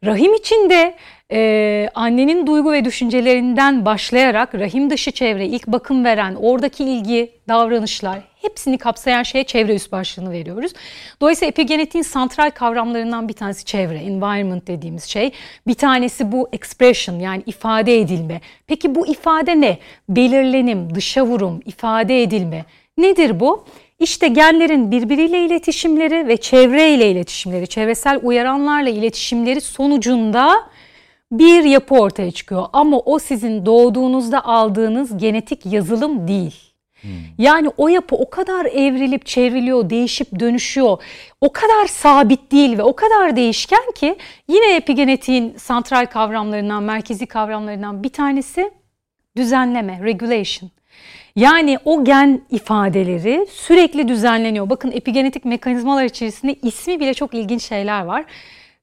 rahim 0.05 0.33
içinde 0.33 0.95
e, 1.31 1.89
annenin 1.95 2.47
duygu 2.47 2.71
ve 2.71 2.85
düşüncelerinden 2.85 3.85
başlayarak 3.85 4.55
rahim 4.55 4.89
dışı 4.89 5.12
çevre 5.12 5.45
ilk 5.45 5.67
bakım 5.67 6.05
veren 6.05 6.35
oradaki 6.35 6.83
ilgi 6.83 7.31
davranışlar 7.47 8.19
hepsini 8.41 8.77
kapsayan 8.77 9.23
şeye 9.23 9.43
çevre 9.43 9.75
üst 9.75 9.91
başlığını 9.91 10.31
veriyoruz. 10.31 10.71
Dolayısıyla 11.21 11.49
epigenetiğin 11.49 12.03
santral 12.03 12.51
kavramlarından 12.51 13.27
bir 13.27 13.33
tanesi 13.33 13.65
çevre, 13.65 13.97
environment 13.97 14.67
dediğimiz 14.67 15.03
şey. 15.03 15.31
Bir 15.67 15.73
tanesi 15.73 16.31
bu 16.31 16.49
expression 16.53 17.19
yani 17.19 17.43
ifade 17.45 17.99
edilme. 17.99 18.41
Peki 18.67 18.95
bu 18.95 19.07
ifade 19.07 19.62
ne? 19.62 19.77
Belirlenim, 20.09 20.95
dışa 20.95 21.25
vurum, 21.25 21.59
ifade 21.65 22.23
edilme. 22.23 22.65
Nedir 22.97 23.39
bu? 23.39 23.65
İşte 23.99 24.27
genlerin 24.27 24.91
birbiriyle 24.91 25.45
iletişimleri 25.45 26.27
ve 26.27 26.38
çevreyle 26.38 27.12
iletişimleri, 27.12 27.67
çevresel 27.67 28.19
uyaranlarla 28.23 28.89
iletişimleri 28.89 29.62
sonucunda 29.62 30.69
bir 31.31 31.63
yapı 31.63 31.95
ortaya 31.95 32.31
çıkıyor. 32.31 32.65
Ama 32.73 32.99
o 32.99 33.19
sizin 33.19 33.65
doğduğunuzda 33.65 34.45
aldığınız 34.45 35.17
genetik 35.17 35.65
yazılım 35.65 36.27
değil. 36.27 36.55
Hmm. 37.01 37.09
Yani 37.38 37.69
o 37.77 37.88
yapı 37.88 38.15
o 38.15 38.29
kadar 38.29 38.65
evrilip 38.65 39.25
çevriliyor, 39.25 39.89
değişip 39.89 40.39
dönüşüyor. 40.39 40.97
O 41.41 41.51
kadar 41.51 41.88
sabit 41.88 42.51
değil 42.51 42.77
ve 42.77 42.83
o 42.83 42.95
kadar 42.95 43.35
değişken 43.35 43.91
ki 43.95 44.17
yine 44.47 44.75
epigenetiğin 44.75 45.53
santral 45.57 46.05
kavramlarından, 46.05 46.83
merkezi 46.83 47.25
kavramlarından 47.25 48.03
bir 48.03 48.09
tanesi 48.09 48.71
düzenleme, 49.38 49.99
regulation. 50.03 50.71
Yani 51.35 51.77
o 51.85 52.03
gen 52.03 52.41
ifadeleri 52.49 53.47
sürekli 53.51 54.07
düzenleniyor. 54.07 54.69
Bakın 54.69 54.91
epigenetik 54.91 55.45
mekanizmalar 55.45 56.03
içerisinde 56.03 56.53
ismi 56.53 56.99
bile 56.99 57.13
çok 57.13 57.33
ilginç 57.33 57.63
şeyler 57.63 58.03
var. 58.03 58.25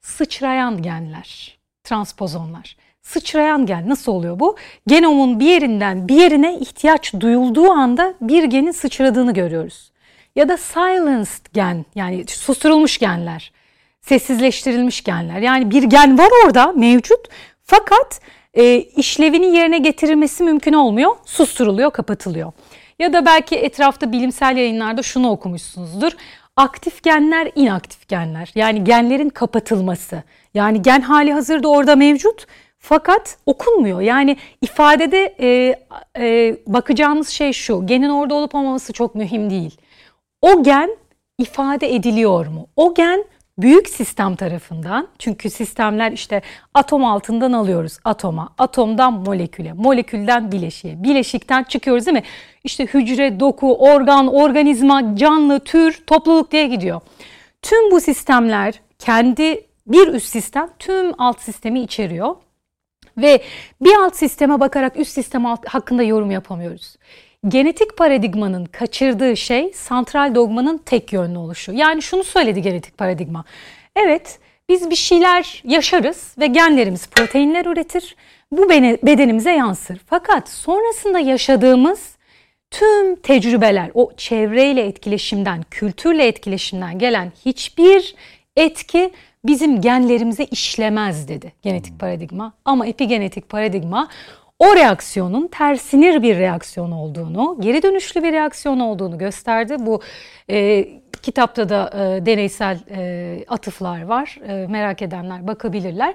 Sıçrayan 0.01 0.83
genler, 0.83 1.59
transpozonlar. 1.85 2.77
Sıçrayan 3.03 3.67
gen 3.67 3.89
nasıl 3.89 4.13
oluyor 4.13 4.41
bu? 4.41 4.57
Genomun 4.87 5.41
bir 5.41 5.47
yerinden 5.47 6.09
bir 6.09 6.15
yerine 6.15 6.59
ihtiyaç 6.59 7.15
duyulduğu 7.21 7.71
anda 7.71 8.15
bir 8.21 8.45
genin 8.45 8.71
sıçradığını 8.71 9.35
görüyoruz. 9.35 9.93
Ya 10.37 10.49
da 10.49 10.57
silenced 10.57 11.47
gen 11.53 11.85
yani 11.95 12.25
susturulmuş 12.27 12.99
genler, 12.99 13.53
sessizleştirilmiş 14.01 15.05
genler. 15.05 15.41
Yani 15.41 15.71
bir 15.71 15.83
gen 15.83 16.19
var 16.19 16.29
orada 16.45 16.73
mevcut 16.73 17.29
fakat 17.65 18.21
e, 18.57 18.77
işlevini 18.77 19.57
yerine 19.57 19.79
getirilmesi 19.79 20.45
mümkün 20.45 20.73
olmuyor. 20.73 21.17
Susturuluyor, 21.25 21.91
kapatılıyor. 21.91 22.53
Ya 22.99 23.13
da 23.13 23.27
belki 23.27 23.57
etrafta 23.57 24.13
bilimsel 24.13 24.57
yayınlarda 24.57 25.03
şunu 25.03 25.31
okumuşsunuzdur. 25.31 26.13
Aktif 26.57 27.03
genler, 27.03 27.51
inaktif 27.55 28.09
genler. 28.09 28.53
Yani 28.55 28.85
genlerin 28.85 29.29
kapatılması. 29.29 30.23
Yani 30.55 30.83
gen 30.83 31.01
hali 31.01 31.33
hazırda 31.33 31.69
orada 31.69 31.97
mevcut 31.97 32.47
fakat 32.79 33.39
okunmuyor. 33.47 34.01
Yani 34.01 34.37
ifadede 34.63 35.35
e, 35.41 35.77
e, 36.19 36.57
bakacağımız 36.67 37.29
şey 37.29 37.53
şu. 37.53 37.87
Genin 37.87 38.09
orada 38.09 38.35
olup 38.35 38.55
olmaması 38.55 38.93
çok 38.93 39.15
mühim 39.15 39.51
değil. 39.51 39.77
O 40.43 40.63
gen 40.63 40.97
ifade 41.39 41.95
ediliyor 41.95 42.47
mu? 42.47 42.69
O 42.77 42.95
gen 42.95 43.25
büyük 43.59 43.89
sistem 43.89 44.37
tarafından 44.37 45.09
çünkü 45.19 45.51
sistemler 45.51 46.13
işte 46.13 46.43
atom 46.75 47.05
altından 47.05 47.53
alıyoruz 47.53 47.99
atoma, 48.05 48.49
atomdan 48.59 49.13
moleküle, 49.13 49.73
molekülden 49.73 50.53
bileşiğe, 50.53 51.03
bileşikten 51.03 51.63
çıkıyoruz 51.63 52.07
değil 52.07 52.17
mi? 52.17 52.23
İşte 52.65 52.87
hücre, 52.87 53.41
doku, 53.41 53.75
organ, 53.75 54.35
organizma, 54.35 55.17
canlı, 55.17 55.61
tür, 55.61 56.05
topluluk 56.07 56.51
diye 56.51 56.67
gidiyor. 56.67 57.01
Tüm 57.63 57.91
bu 57.91 58.01
sistemler 58.01 58.75
kendi 58.99 59.67
bir 59.87 60.09
üst 60.09 60.27
sistem 60.27 60.71
tüm 60.79 61.21
alt 61.21 61.41
sistemi 61.41 61.81
içeriyor. 61.81 62.37
Ve 63.19 63.43
bir 63.81 63.95
alt 63.95 64.17
sisteme 64.17 64.61
bakarak 64.61 64.97
üst 64.97 65.11
sistem 65.11 65.45
hakkında 65.45 66.03
yorum 66.03 66.31
yapamıyoruz 66.31 66.97
genetik 67.49 67.97
paradigmanın 67.97 68.65
kaçırdığı 68.65 69.37
şey 69.37 69.73
santral 69.75 70.35
dogmanın 70.35 70.79
tek 70.79 71.13
yönlü 71.13 71.39
oluşu. 71.39 71.73
Yani 71.73 72.03
şunu 72.03 72.25
söyledi 72.25 72.63
genetik 72.63 72.99
paradigma. 72.99 73.45
Evet 73.97 74.39
biz 74.69 74.91
bir 74.91 74.97
şeyler 74.97 75.63
yaşarız 75.65 76.35
ve 76.39 76.47
genlerimiz 76.47 77.07
proteinler 77.07 77.67
üretir. 77.67 78.17
Bu 78.53 78.71
bedenimize 79.03 79.53
yansır. 79.53 80.01
Fakat 80.07 80.49
sonrasında 80.49 81.19
yaşadığımız 81.19 82.17
tüm 82.71 83.17
tecrübeler 83.17 83.91
o 83.95 84.13
çevreyle 84.17 84.83
etkileşimden, 84.87 85.63
kültürle 85.71 86.27
etkileşimden 86.27 86.99
gelen 86.99 87.33
hiçbir 87.45 88.15
etki 88.57 89.11
bizim 89.45 89.81
genlerimize 89.81 90.45
işlemez 90.45 91.29
dedi 91.29 91.53
genetik 91.63 91.99
paradigma. 91.99 92.53
Ama 92.65 92.87
epigenetik 92.87 93.49
paradigma 93.49 94.09
o 94.59 94.77
reaksiyonun 94.77 95.47
tersinir 95.47 96.23
bir 96.23 96.39
reaksiyon 96.39 96.91
olduğunu, 96.91 97.57
geri 97.61 97.83
dönüşlü 97.83 98.23
bir 98.23 98.33
reaksiyon 98.33 98.81
olduğunu 98.81 99.19
gösterdi. 99.19 99.77
Bu 99.79 100.01
e, 100.51 100.89
kitapta 101.23 101.69
da 101.69 101.91
e, 101.95 102.27
deneysel 102.27 102.79
e, 102.91 103.45
atıflar 103.49 104.03
var. 104.03 104.39
E, 104.49 104.67
merak 104.67 105.03
edenler 105.03 105.47
bakabilirler. 105.47 106.15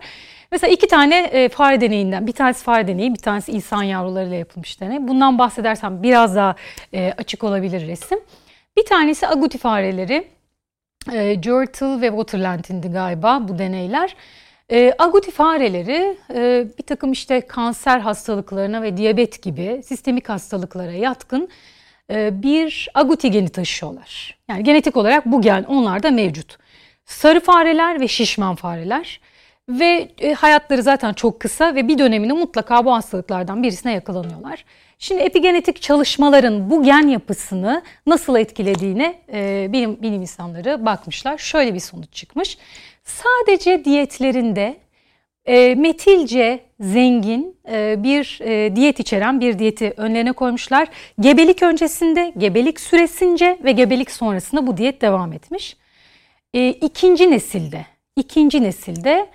Mesela 0.51 0.73
iki 0.73 0.87
tane 0.87 1.19
e, 1.19 1.49
fare 1.49 1.81
deneyinden, 1.81 2.27
bir 2.27 2.31
tanesi 2.31 2.63
fare 2.63 2.87
deneyi, 2.87 3.13
bir 3.13 3.19
tanesi 3.19 3.51
insan 3.51 3.83
yavrularıyla 3.83 4.35
yapılmış 4.35 4.81
deney. 4.81 5.07
Bundan 5.07 5.39
bahsedersem 5.39 6.03
biraz 6.03 6.35
daha 6.35 6.55
e, 6.93 7.13
açık 7.17 7.43
olabilir 7.43 7.87
resim. 7.87 8.19
Bir 8.77 8.85
tanesi 8.85 9.27
aguti 9.27 9.57
fareleri. 9.57 10.27
E, 11.13 11.41
Jurtle 11.41 12.01
ve 12.01 12.07
Waterland'indi 12.07 12.87
galiba 12.87 13.47
bu 13.47 13.59
deneyler. 13.59 14.15
E, 14.71 14.93
aguti 14.97 15.31
fareleri 15.31 16.17
e, 16.33 16.65
bir 16.77 16.83
takım 16.83 17.11
işte 17.11 17.41
kanser 17.41 17.99
hastalıklarına 17.99 18.81
ve 18.81 18.97
diyabet 18.97 19.41
gibi 19.41 19.81
sistemik 19.85 20.29
hastalıklara 20.29 20.91
yatkın 20.91 21.49
e, 22.11 22.43
bir 22.43 22.89
aguti 22.93 23.31
geni 23.31 23.49
taşıyorlar. 23.49 24.37
Yani 24.47 24.63
genetik 24.63 24.97
olarak 24.97 25.25
bu 25.25 25.41
gen 25.41 25.63
onlarda 25.63 26.11
mevcut. 26.11 26.57
Sarı 27.05 27.39
fareler 27.39 28.01
ve 28.01 28.07
şişman 28.07 28.55
fareler 28.55 29.19
ve 29.69 30.11
e, 30.19 30.33
hayatları 30.33 30.83
zaten 30.83 31.13
çok 31.13 31.39
kısa 31.39 31.75
ve 31.75 31.87
bir 31.87 31.97
döneminde 31.97 32.33
mutlaka 32.33 32.85
bu 32.85 32.93
hastalıklardan 32.93 33.63
birisine 33.63 33.93
yakalanıyorlar. 33.93 34.65
Şimdi 34.99 35.21
epigenetik 35.21 35.81
çalışmaların 35.81 36.69
bu 36.69 36.83
gen 36.83 37.07
yapısını 37.07 37.81
nasıl 38.05 38.35
etkilediğine 38.35 39.21
e, 39.33 39.67
bilim, 39.73 40.01
bilim 40.01 40.21
insanları 40.21 40.85
bakmışlar. 40.85 41.37
Şöyle 41.37 41.73
bir 41.73 41.79
sonuç 41.79 42.13
çıkmış. 42.13 42.57
Sadece 43.03 43.85
diyetlerinde 43.85 44.77
e, 45.45 45.75
metilce 45.75 46.59
zengin 46.79 47.57
e, 47.71 48.03
bir 48.03 48.39
e, 48.41 48.75
diyet 48.75 48.99
içeren 48.99 49.39
bir 49.39 49.59
diyeti 49.59 49.93
önlerine 49.97 50.31
koymuşlar. 50.31 50.87
Gebelik 51.19 51.63
öncesinde, 51.63 52.33
gebelik 52.37 52.79
süresince 52.79 53.59
ve 53.63 53.71
gebelik 53.71 54.11
sonrasında 54.11 54.67
bu 54.67 54.77
diyet 54.77 55.01
devam 55.01 55.33
etmiş. 55.33 55.77
E, 56.53 56.69
ikinci 56.69 57.31
nesilde, 57.31 57.85
ikinci 58.15 58.63
nesilde 58.63 59.29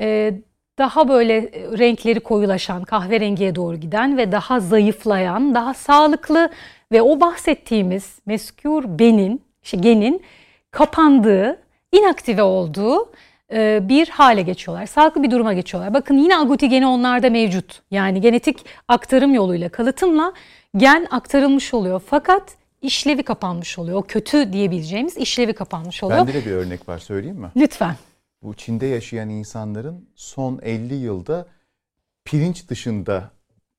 e, 0.00 0.34
daha 0.78 1.08
böyle 1.08 1.40
renkleri 1.78 2.20
koyulaşan, 2.20 2.82
kahverengiye 2.82 3.54
doğru 3.54 3.76
giden 3.76 4.16
ve 4.16 4.32
daha 4.32 4.60
zayıflayan, 4.60 5.54
daha 5.54 5.74
sağlıklı 5.74 6.50
ve 6.92 7.02
o 7.02 7.20
bahsettiğimiz 7.20 8.18
meskür 8.26 8.98
benin, 8.98 9.42
işte 9.62 9.76
genin 9.76 10.22
kapandığı, 10.70 11.61
inaktive 11.92 12.42
olduğu 12.42 13.10
e, 13.52 13.88
bir 13.88 14.08
hale 14.08 14.42
geçiyorlar. 14.42 14.86
Sağlıklı 14.86 15.22
bir 15.22 15.30
duruma 15.30 15.52
geçiyorlar. 15.52 15.94
Bakın 15.94 16.18
yine 16.18 16.36
agouti 16.36 16.68
geni 16.68 16.86
onlarda 16.86 17.30
mevcut. 17.30 17.82
Yani 17.90 18.20
genetik 18.20 18.64
aktarım 18.88 19.34
yoluyla, 19.34 19.68
kalıtımla 19.68 20.32
gen 20.76 21.06
aktarılmış 21.10 21.74
oluyor. 21.74 22.02
Fakat 22.06 22.56
işlevi 22.82 23.22
kapanmış 23.22 23.78
oluyor. 23.78 23.98
O 23.98 24.02
kötü 24.02 24.52
diyebileceğimiz 24.52 25.16
işlevi 25.16 25.52
kapanmış 25.52 26.02
oluyor. 26.02 26.18
Bende 26.18 26.34
de 26.34 26.46
bir 26.46 26.50
örnek 26.50 26.88
var 26.88 26.98
söyleyeyim 26.98 27.38
mi? 27.38 27.50
Lütfen. 27.56 27.94
Bu 28.42 28.54
Çin'de 28.54 28.86
yaşayan 28.86 29.28
insanların 29.28 30.08
son 30.14 30.60
50 30.62 30.94
yılda 30.94 31.46
pirinç 32.24 32.68
dışında 32.68 33.30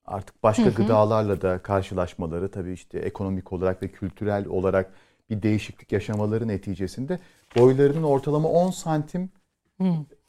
artık 0.05 0.43
başka 0.43 0.63
hı 0.63 0.69
hı. 0.69 0.73
gıdalarla 0.73 1.41
da 1.41 1.59
karşılaşmaları 1.59 2.51
tabii 2.51 2.73
işte 2.73 2.99
ekonomik 2.99 3.53
olarak 3.53 3.83
ve 3.83 3.87
kültürel 3.87 4.45
olarak 4.47 4.93
bir 5.29 5.41
değişiklik 5.41 5.91
yaşamaları 5.91 6.47
neticesinde 6.47 7.19
boylarının 7.57 8.03
ortalama 8.03 8.49
10 8.49 8.71
santim 8.71 9.29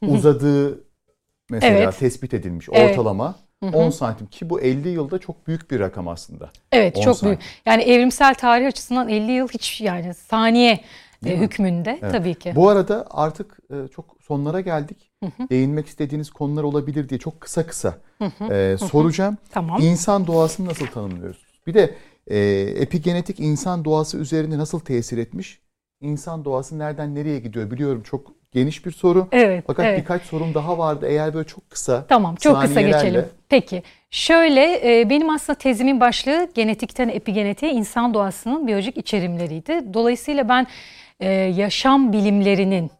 uzadığı 0.01 0.83
mesela 1.49 1.77
evet. 1.77 1.99
tespit 1.99 2.33
edilmiş 2.33 2.69
evet. 2.71 2.91
ortalama. 2.91 3.35
10 3.73 3.89
santim 3.89 4.27
ki 4.27 4.49
bu 4.49 4.61
50 4.61 4.89
yılda 4.89 5.19
çok 5.19 5.47
büyük 5.47 5.71
bir 5.71 5.79
rakam 5.79 6.07
aslında. 6.07 6.49
Evet 6.71 6.95
çok 6.95 7.17
santim. 7.17 7.27
büyük. 7.27 7.41
Yani 7.65 7.83
evrimsel 7.83 8.35
tarih 8.35 8.67
açısından 8.67 9.09
50 9.09 9.31
yıl 9.31 9.47
hiç 9.47 9.81
yani 9.81 10.13
saniye 10.13 10.79
e, 11.25 11.37
hükmünde 11.37 11.99
evet. 12.01 12.11
tabii 12.11 12.35
ki. 12.35 12.53
Bu 12.55 12.69
arada 12.69 13.05
artık 13.09 13.57
e, 13.69 13.87
çok 13.87 14.17
sonlara 14.21 14.61
geldik. 14.61 15.11
Hı 15.23 15.25
hı. 15.25 15.49
Değinmek 15.49 15.87
istediğiniz 15.87 16.29
konular 16.29 16.63
olabilir 16.63 17.09
diye 17.09 17.19
çok 17.19 17.41
kısa 17.41 17.67
kısa 17.67 17.97
hı 18.17 18.31
hı. 18.37 18.53
E, 18.53 18.77
soracağım. 18.77 19.37
Tamam. 19.49 19.81
İnsan 19.81 20.27
doğasını 20.27 20.67
nasıl 20.67 20.87
tanımlıyoruz? 20.87 21.45
Bir 21.67 21.73
de 21.73 21.95
e, 22.27 22.37
epigenetik 22.59 23.39
insan 23.39 23.85
doğası 23.85 24.17
üzerinde 24.17 24.57
nasıl 24.57 24.79
tesir 24.79 25.17
etmiş? 25.17 25.64
İnsan 26.05 26.45
doğası 26.45 26.79
nereden 26.79 27.15
nereye 27.15 27.39
gidiyor 27.39 27.71
biliyorum 27.71 28.03
çok 28.03 28.31
geniş 28.51 28.85
bir 28.85 28.91
soru. 28.91 29.27
Evet. 29.31 29.63
Fakat 29.67 29.85
evet. 29.85 29.99
birkaç 29.99 30.21
sorum 30.21 30.53
daha 30.53 30.77
vardı. 30.77 31.05
Eğer 31.09 31.33
böyle 31.33 31.47
çok 31.47 31.69
kısa. 31.69 32.05
Tamam, 32.07 32.35
çok 32.35 32.61
kısa 32.61 32.81
geçelim. 32.81 33.25
Peki. 33.49 33.83
Şöyle 34.11 34.99
e, 34.99 35.09
benim 35.09 35.29
aslında 35.29 35.59
tezimin 35.59 35.99
başlığı 35.99 36.49
genetikten 36.53 37.09
epigenetiğe 37.09 37.71
insan 37.71 38.13
doğasının 38.13 38.67
biyolojik 38.67 38.97
içerimleriydi. 38.97 39.93
Dolayısıyla 39.93 40.49
ben 40.49 40.67
e, 41.19 41.29
yaşam 41.31 42.13
bilimlerinin 42.13 42.91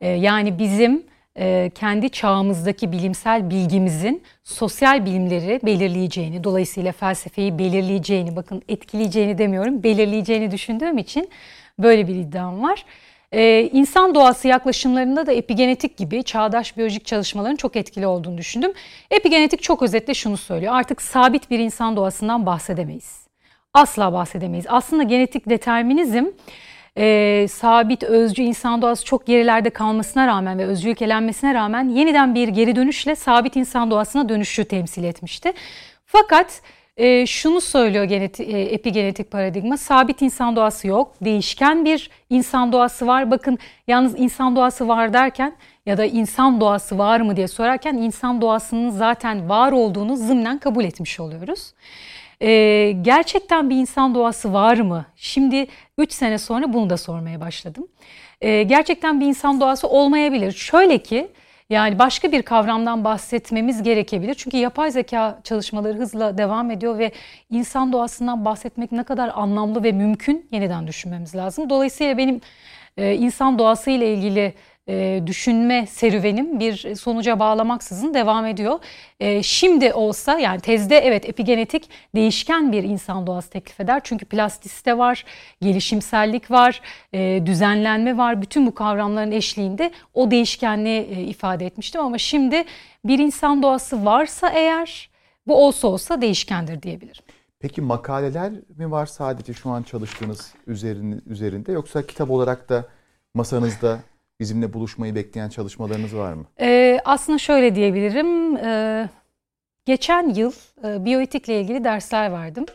e, 0.00 0.08
yani 0.08 0.58
bizim 0.58 1.02
kendi 1.74 2.10
çağımızdaki 2.10 2.92
bilimsel 2.92 3.50
bilgimizin 3.50 4.22
sosyal 4.44 5.06
bilimleri 5.06 5.60
belirleyeceğini, 5.64 6.44
dolayısıyla 6.44 6.92
felsefeyi 6.92 7.58
belirleyeceğini, 7.58 8.36
bakın 8.36 8.62
etkileyeceğini 8.68 9.38
demiyorum, 9.38 9.82
belirleyeceğini 9.82 10.50
düşündüğüm 10.50 10.98
için 10.98 11.28
böyle 11.78 12.08
bir 12.08 12.14
iddiam 12.14 12.62
var. 12.62 12.84
Ee, 13.32 13.70
insan 13.72 14.14
doğası 14.14 14.48
yaklaşımlarında 14.48 15.26
da 15.26 15.32
epigenetik 15.32 15.96
gibi 15.96 16.22
çağdaş 16.22 16.76
biyolojik 16.76 17.06
çalışmaların 17.06 17.56
çok 17.56 17.76
etkili 17.76 18.06
olduğunu 18.06 18.38
düşündüm. 18.38 18.72
Epigenetik 19.10 19.62
çok 19.62 19.82
özetle 19.82 20.14
şunu 20.14 20.36
söylüyor. 20.36 20.74
Artık 20.74 21.02
sabit 21.02 21.50
bir 21.50 21.58
insan 21.58 21.96
doğasından 21.96 22.46
bahsedemeyiz. 22.46 23.26
Asla 23.74 24.12
bahsedemeyiz. 24.12 24.66
Aslında 24.68 25.02
genetik 25.02 25.48
determinizm 25.48 26.24
e, 26.98 27.46
sabit, 27.50 28.02
özcü 28.02 28.42
insan 28.42 28.82
doğası 28.82 29.04
çok 29.04 29.26
gerilerde 29.26 29.70
kalmasına 29.70 30.26
rağmen 30.26 30.58
ve 30.58 30.64
özcülük 30.66 31.02
elenmesine 31.02 31.54
rağmen 31.54 31.88
yeniden 31.88 32.34
bir 32.34 32.48
geri 32.48 32.76
dönüşle 32.76 33.14
sabit 33.14 33.56
insan 33.56 33.90
doğasına 33.90 34.28
dönüşü 34.28 34.64
temsil 34.64 35.04
etmişti. 35.04 35.52
Fakat 36.06 36.60
e, 36.96 37.26
şunu 37.26 37.60
söylüyor 37.60 38.04
geneti, 38.04 38.42
e, 38.42 38.62
epigenetik 38.62 39.30
paradigma. 39.30 39.76
Sabit 39.76 40.22
insan 40.22 40.56
doğası 40.56 40.86
yok. 40.88 41.14
Değişken 41.20 41.84
bir 41.84 42.10
insan 42.30 42.72
doğası 42.72 43.06
var. 43.06 43.30
Bakın 43.30 43.58
yalnız 43.86 44.20
insan 44.20 44.56
doğası 44.56 44.88
var 44.88 45.12
derken 45.12 45.56
ya 45.86 45.98
da 45.98 46.04
insan 46.04 46.60
doğası 46.60 46.98
var 46.98 47.20
mı 47.20 47.36
diye 47.36 47.48
sorarken 47.48 47.94
insan 47.94 48.40
doğasının 48.40 48.90
zaten 48.90 49.48
var 49.48 49.72
olduğunu 49.72 50.16
zımnen 50.16 50.58
kabul 50.58 50.84
etmiş 50.84 51.20
oluyoruz. 51.20 51.72
E, 52.40 52.92
gerçekten 53.02 53.70
bir 53.70 53.76
insan 53.76 54.14
doğası 54.14 54.52
var 54.52 54.76
mı? 54.76 55.06
Şimdi 55.16 55.66
3 55.98 56.12
sene 56.12 56.38
sonra 56.38 56.72
bunu 56.72 56.90
da 56.90 56.96
sormaya 56.96 57.40
başladım. 57.40 57.88
E, 58.40 58.62
gerçekten 58.62 59.20
bir 59.20 59.26
insan 59.26 59.60
doğası 59.60 59.88
olmayabilir. 59.88 60.52
Şöyle 60.52 60.98
ki 60.98 61.28
yani 61.70 61.98
başka 61.98 62.32
bir 62.32 62.42
kavramdan 62.42 63.04
bahsetmemiz 63.04 63.82
gerekebilir. 63.82 64.34
Çünkü 64.34 64.56
yapay 64.56 64.90
zeka 64.90 65.40
çalışmaları 65.44 65.98
hızla 65.98 66.38
devam 66.38 66.70
ediyor 66.70 66.98
ve 66.98 67.12
insan 67.50 67.92
doğasından 67.92 68.44
bahsetmek 68.44 68.92
ne 68.92 69.02
kadar 69.02 69.30
anlamlı 69.34 69.84
ve 69.84 69.92
mümkün 69.92 70.48
yeniden 70.50 70.86
düşünmemiz 70.86 71.34
lazım. 71.34 71.70
Dolayısıyla 71.70 72.18
benim 72.18 72.40
e, 72.96 73.14
insan 73.14 73.58
doğası 73.58 73.90
ile 73.90 74.14
ilgili 74.14 74.54
e, 74.88 75.22
düşünme 75.26 75.86
serüvenim 75.86 76.60
bir 76.60 76.94
sonuca 76.94 77.38
bağlamaksızın 77.38 78.14
devam 78.14 78.46
ediyor. 78.46 78.78
E, 79.20 79.42
şimdi 79.42 79.92
olsa 79.92 80.38
yani 80.38 80.60
tezde 80.60 80.98
evet 80.98 81.28
epigenetik 81.28 81.90
değişken 82.14 82.72
bir 82.72 82.82
insan 82.82 83.26
doğası 83.26 83.50
teklif 83.50 83.80
eder. 83.80 84.00
Çünkü 84.04 84.24
plastisite 84.24 84.98
var, 84.98 85.24
gelişimsellik 85.62 86.50
var, 86.50 86.80
e, 87.12 87.42
düzenlenme 87.46 88.16
var. 88.16 88.42
Bütün 88.42 88.66
bu 88.66 88.74
kavramların 88.74 89.32
eşliğinde 89.32 89.90
o 90.14 90.30
değişkenliği 90.30 91.00
e, 91.00 91.22
ifade 91.22 91.66
etmiştim. 91.66 92.00
Ama 92.00 92.18
şimdi 92.18 92.64
bir 93.04 93.18
insan 93.18 93.62
doğası 93.62 94.04
varsa 94.04 94.48
eğer 94.48 95.10
bu 95.46 95.66
olsa 95.66 95.88
olsa 95.88 96.20
değişkendir 96.20 96.82
diyebilirim. 96.82 97.22
Peki 97.60 97.80
makaleler 97.80 98.52
mi 98.76 98.90
var 98.90 99.06
sadece 99.06 99.52
şu 99.52 99.70
an 99.70 99.82
çalıştığınız 99.82 100.54
üzerinde 101.26 101.72
yoksa 101.72 102.06
kitap 102.06 102.30
olarak 102.30 102.68
da 102.68 102.84
masanızda 103.34 103.98
bizimle 104.40 104.72
buluşmayı 104.72 105.14
bekleyen 105.14 105.48
çalışmalarınız 105.48 106.16
var 106.16 106.32
mı? 106.32 106.44
Ee, 106.60 107.00
aslında 107.04 107.38
şöyle 107.38 107.74
diyebilirim. 107.74 108.56
Ee, 108.56 109.08
geçen 109.84 110.34
yıl 110.34 110.52
e, 110.84 111.04
biyoetikle 111.04 111.60
ilgili 111.60 111.84
dersler 111.84 112.32
verdim. 112.32 112.66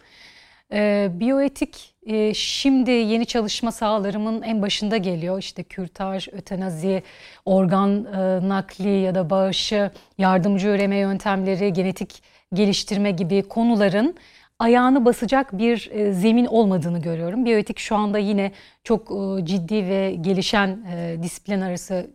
Ee, 0.74 1.10
biyoetik 1.13 1.95
e, 2.06 2.34
şimdi 2.34 2.91
yeni 2.91 3.26
çalışma 3.26 3.72
sahalarımın 3.72 4.41
en 4.41 4.62
başında 4.62 4.98
geliyor. 4.98 5.39
İşte 5.39 5.63
kürtaj, 5.63 6.28
ötenazi, 6.32 7.04
organ 7.45 8.06
e, 8.06 8.50
nakli 8.50 8.89
ya 8.89 9.15
da 9.15 9.30
bağışı, 9.30 9.91
yardımcı 10.17 10.67
üreme 10.67 10.98
yöntemleri, 10.98 11.74
genetik 11.74 12.24
geliştirme 12.54 13.12
gibi 13.12 13.43
konuların 13.43 14.15
ayağını 14.60 15.06
basacak 15.06 15.58
bir 15.58 15.89
e, 15.91 16.13
zemin 16.13 16.45
olmadığını 16.45 17.02
görüyorum. 17.02 17.45
Biyoetik 17.45 17.80
şu 17.80 17.95
anda 17.95 18.17
yine 18.17 18.52
çok 18.84 19.12
e, 19.12 19.45
ciddi 19.45 19.88
ve 19.88 20.15
gelişen 20.22 20.86
e, 20.91 21.17
disiplin 21.24 21.62
arası 21.62 22.10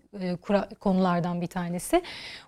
konulardan 0.80 1.40
bir 1.40 1.46
tanesi. 1.46 2.02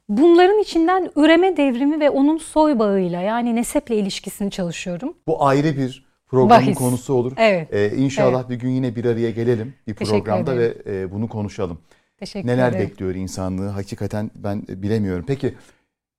Bunların 0.09 0.59
içinden 0.59 1.11
üreme 1.17 1.57
devrimi 1.57 2.01
ve 2.01 2.11
onun 2.11 2.39
soy 2.39 2.79
bağıyla 2.79 3.21
yani 3.21 3.57
neseple 3.57 3.97
ilişkisini 3.97 4.51
çalışıyorum. 4.51 5.15
Bu 5.27 5.45
ayrı 5.47 5.77
bir 5.77 6.07
programın 6.29 6.67
Bahis. 6.67 6.79
konusu 6.79 7.15
olur. 7.15 7.33
Evet. 7.37 7.75
Ee, 7.75 7.97
inşallah 7.97 8.49
bir 8.49 8.55
gün 8.55 8.71
yine 8.71 8.97
bir 8.97 9.05
araya 9.05 9.31
gelelim 9.31 9.75
bir 9.87 9.95
Teşekkür 9.95 10.25
programda 10.25 10.59
ve 10.59 10.75
e, 10.87 11.13
bunu 11.13 11.29
konuşalım. 11.29 11.79
Teşekkür 12.19 12.49
Neler 12.49 12.69
ederim. 12.71 12.89
bekliyor 12.89 13.15
insanlığı 13.15 13.69
hakikaten 13.69 14.31
ben 14.35 14.63
bilemiyorum. 14.69 15.25
Peki 15.29 15.55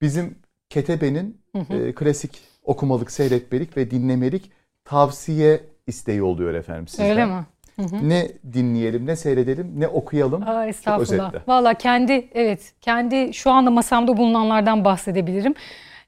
bizim 0.01 0.35
Ketebe'nin 0.69 1.37
Hı 1.55 1.59
hı. 1.59 1.73
e, 1.73 1.95
klasik 1.95 2.41
okumalık, 2.67 3.11
seyretmelik 3.11 3.77
ve 3.77 3.91
dinlemelik 3.91 4.51
tavsiye 4.85 5.61
isteği 5.87 6.23
oluyor 6.23 6.53
efendim 6.53 6.87
sizden. 6.87 7.09
Öyle 7.09 7.25
mi? 7.25 7.45
Hı 7.75 7.81
hı. 7.81 8.09
Ne 8.09 8.27
dinleyelim, 8.53 9.05
ne 9.05 9.15
seyredelim, 9.15 9.73
ne 9.79 9.87
okuyalım. 9.87 10.43
Aa, 10.47 10.65
estağfurullah. 10.65 11.33
Valla 11.47 11.73
kendi 11.73 12.27
evet 12.33 12.73
kendi 12.81 13.33
şu 13.33 13.51
anda 13.51 13.71
masamda 13.71 14.17
bulunanlardan 14.17 14.85
bahsedebilirim. 14.85 15.55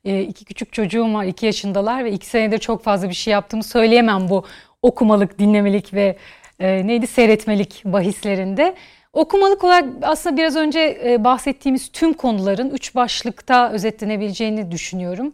Ee, 0.06 0.22
iki 0.22 0.45
küçük 0.45 0.74
çocuğum 0.74 1.13
var 1.13 1.26
iki 1.26 1.45
yaşındalar 1.45 2.06
ve 2.06 2.12
iki 2.12 2.26
senedir 2.26 2.58
çok 2.58 2.84
fazla 2.84 3.10
bir 3.10 3.13
şey 3.13 3.32
yaptığımı 3.32 3.63
söyleyemem 3.63 4.30
bu 4.30 4.45
okumalık, 4.82 5.39
dinlemelik 5.39 5.93
ve 5.93 6.17
e, 6.60 6.88
neydi 6.88 7.08
seyretmelik 7.08 7.82
bahislerinde. 7.86 8.76
Okumalık 9.13 9.63
olarak 9.63 9.86
aslında 10.02 10.38
biraz 10.38 10.56
önce 10.56 11.02
e, 11.06 11.24
bahsettiğimiz 11.24 11.91
tüm 11.91 12.13
konuların 12.13 12.69
üç 12.69 12.95
başlıkta 12.95 13.72
özetlenebileceğini 13.72 14.72
düşünüyorum. 14.72 15.34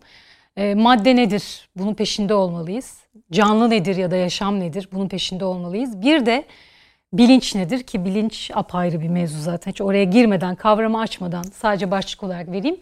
E, 0.57 0.75
madde 0.75 1.15
nedir? 1.15 1.69
Bunun 1.75 1.93
peşinde 1.93 2.33
olmalıyız. 2.33 2.97
Canlı 3.31 3.69
nedir 3.69 3.95
ya 3.95 4.11
da 4.11 4.15
yaşam 4.15 4.59
nedir? 4.59 4.89
Bunun 4.91 5.07
peşinde 5.07 5.45
olmalıyız. 5.45 6.01
Bir 6.01 6.25
de 6.25 6.45
bilinç 7.13 7.55
nedir 7.55 7.83
ki 7.83 8.05
bilinç 8.05 8.51
apayrı 8.53 9.01
bir 9.01 9.09
mevzu 9.09 9.41
zaten. 9.41 9.71
Hiç 9.71 9.81
oraya 9.81 10.03
girmeden, 10.03 10.55
kavramı 10.55 10.99
açmadan 10.99 11.43
sadece 11.43 11.91
başlık 11.91 12.23
olarak 12.23 12.51
vereyim. 12.51 12.77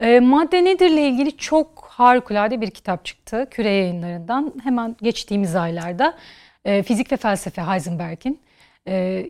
E, 0.00 0.20
madde 0.20 0.64
nedirle 0.64 1.08
ilgili 1.08 1.36
çok 1.36 1.84
harikulade 1.88 2.60
bir 2.60 2.70
kitap 2.70 3.04
çıktı 3.04 3.46
Küre 3.50 3.70
yayınlarından. 3.70 4.54
Hemen 4.62 4.96
geçtiğimiz 5.02 5.56
aylarda 5.56 6.16
e, 6.64 6.82
Fizik 6.82 7.12
ve 7.12 7.16
Felsefe 7.16 7.62
Heisenberg'in 7.62 8.40
e, 8.88 9.26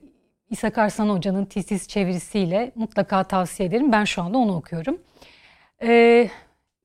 İshak 0.51 0.79
Arslan 0.79 1.09
Hoca'nın 1.09 1.45
tesis 1.45 1.89
çevirisiyle 1.89 2.73
mutlaka 2.75 3.25
tavsiye 3.25 3.69
ederim. 3.69 3.93
Ben 3.93 4.05
şu 4.05 4.23
anda 4.23 4.39
onu 4.39 4.57
okuyorum. 4.57 4.99
E, 5.83 6.29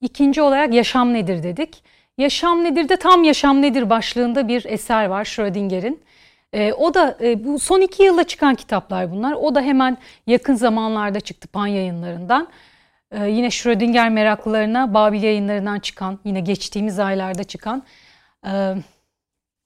ikinci 0.02 0.42
olarak 0.42 0.74
yaşam 0.74 1.14
nedir 1.14 1.44
dedik. 1.44 1.84
Yaşam 2.18 2.64
nedir 2.64 2.90
de 2.90 2.98
tam 2.98 3.24
yaşam 3.24 3.62
nedir 3.62 3.90
başlığında 3.90 4.48
bir 4.48 4.66
eser 4.66 5.06
var 5.06 5.26
Schrödinger'in. 5.26 6.04
E, 6.54 6.74
o 6.74 6.94
da 6.94 7.18
e, 7.22 7.46
bu 7.46 7.60
son 7.60 7.82
iki 7.82 8.04
yılda 8.04 8.24
çıkan 8.24 8.56
kitaplar 8.56 9.12
bunlar. 9.12 9.34
O 9.34 9.56
da 9.56 9.62
hemen 9.62 9.98
yakın 10.28 10.56
zamanlarda 10.56 11.20
çıktı 11.20 11.48
Pan 11.48 11.68
yayınlarından. 11.68 12.48
E, 13.12 13.30
yine 13.30 13.52
Schrödinger 13.52 14.10
meraklılarına 14.10 14.94
Babil 14.94 15.24
yayınlarından 15.24 15.80
çıkan, 15.80 16.20
yine 16.26 16.40
geçtiğimiz 16.40 17.00
aylarda 17.00 17.44
çıkan 17.44 17.84
e, 18.48 18.76